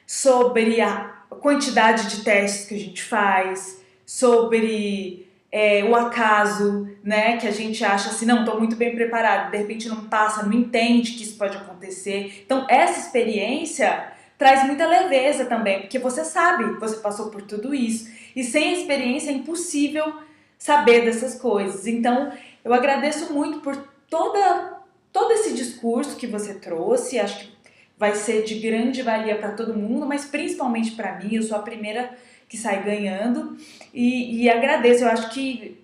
[0.10, 7.38] sobre a quantidade de testes que a gente faz, sobre é, o acaso, né?
[7.38, 10.52] Que a gente acha assim, não, estou muito bem preparado, de repente não passa, não
[10.52, 12.42] entende que isso pode acontecer.
[12.44, 18.10] Então, essa experiência traz muita leveza também, porque você sabe, você passou por tudo isso.
[18.36, 20.12] E sem experiência é impossível
[20.58, 21.86] saber dessas coisas.
[21.86, 22.34] Então,
[22.66, 23.78] eu agradeço muito por
[24.10, 24.80] toda
[25.14, 27.20] todo esse discurso que você trouxe.
[27.20, 27.59] Acho que
[28.00, 31.62] vai ser de grande valia para todo mundo, mas principalmente para mim, eu sou a
[31.62, 32.18] primeira
[32.48, 33.58] que sai ganhando
[33.94, 35.04] e, e agradeço.
[35.04, 35.78] Eu acho que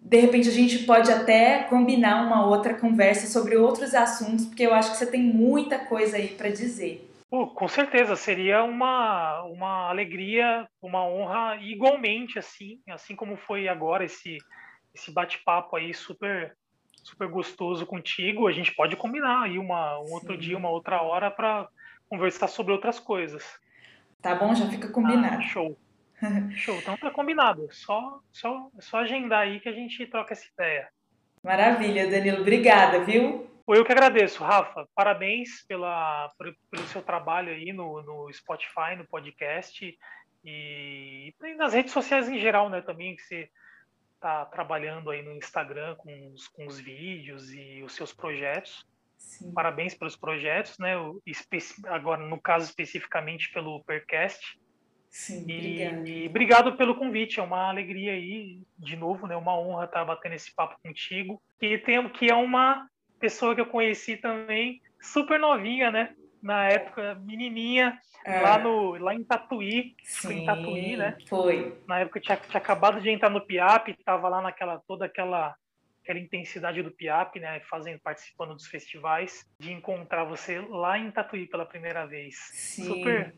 [0.00, 4.74] de repente a gente pode até combinar uma outra conversa sobre outros assuntos, porque eu
[4.74, 7.10] acho que você tem muita coisa aí para dizer.
[7.30, 14.04] Oh, com certeza, seria uma, uma alegria, uma honra igualmente, assim, assim como foi agora
[14.04, 14.36] esse,
[14.94, 16.54] esse bate-papo aí super
[17.04, 18.48] super gostoso contigo.
[18.48, 21.68] A gente pode combinar aí uma, um outro dia, uma outra hora para
[22.08, 23.44] conversar sobre outras coisas.
[24.20, 25.36] Tá bom, já fica combinado.
[25.36, 25.78] Ah, show.
[26.56, 26.74] show.
[26.76, 27.68] Então tá combinado.
[27.70, 30.88] Só, só, só agendar aí que a gente troca essa ideia.
[31.42, 32.40] Maravilha, Danilo.
[32.40, 33.50] Obrigada, viu?
[33.68, 34.88] Eu que agradeço, Rafa.
[34.94, 39.96] Parabéns pela, pelo seu trabalho aí no, no Spotify, no podcast
[40.44, 42.82] e nas redes sociais em geral, né?
[42.82, 43.48] Também que você
[44.24, 48.86] está trabalhando aí no Instagram com os, com os vídeos e os seus projetos.
[49.18, 49.52] Sim.
[49.52, 50.94] Parabéns pelos projetos, né?
[51.88, 54.58] Agora, no caso especificamente pelo Percast.
[55.10, 57.38] Sim, e, e obrigado pelo convite.
[57.38, 59.36] É uma alegria aí, de novo, né?
[59.36, 61.40] Uma honra estar batendo esse papo contigo.
[61.60, 62.88] E tem, que é uma
[63.20, 66.14] pessoa que eu conheci também, super novinha, né?
[66.44, 68.42] Na época, menininha, é.
[68.42, 69.96] lá, no, lá em Tatuí.
[70.04, 71.16] Sim, em Tatuí, né?
[71.26, 71.74] Foi.
[71.88, 75.56] Na época tinha, tinha acabado de entrar no PIAP, tava lá naquela, toda aquela
[76.02, 81.46] aquela intensidade do PIAP, né, fazendo, participando dos festivais, de encontrar você lá em Tatuí
[81.46, 82.34] pela primeira vez.
[82.52, 82.84] Sim.
[82.84, 83.34] Super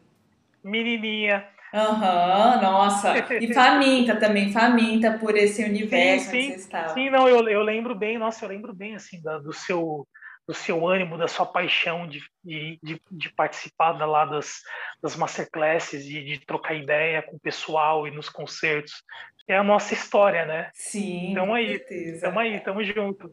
[0.65, 1.49] menininha.
[1.73, 3.15] Aham, uhum, nossa.
[3.41, 6.89] E faminta também, faminta por esse universo sim, sim, que você estava.
[6.89, 10.05] Sim, não, eu, eu lembro bem, nossa, eu lembro bem, assim, da, do seu
[10.47, 12.78] do seu ânimo, da sua paixão de, de,
[13.10, 14.62] de, participar da, lá das,
[15.02, 19.02] das masterclasses, de, de trocar ideia com o pessoal e nos concertos.
[19.48, 20.70] É a nossa história, né?
[20.74, 21.78] Sim, tamo aí,
[22.20, 23.31] Tamo aí, tamo junto.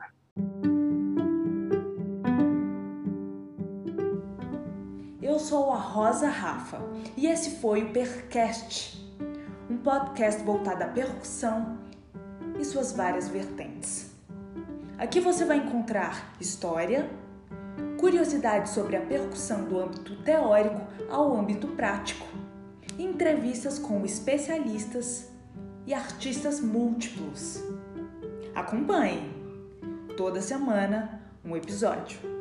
[5.22, 6.80] Eu sou a Rosa Rafa
[7.18, 8.98] e esse foi o Percast,
[9.70, 11.80] um podcast voltado à percussão
[12.60, 14.13] e suas várias vertentes.
[14.98, 17.10] Aqui você vai encontrar história,
[18.00, 22.28] curiosidades sobre a percussão do âmbito teórico ao âmbito prático,
[22.98, 25.30] entrevistas com especialistas
[25.86, 27.64] e artistas múltiplos.
[28.54, 29.32] Acompanhe!
[30.16, 32.33] Toda semana um episódio.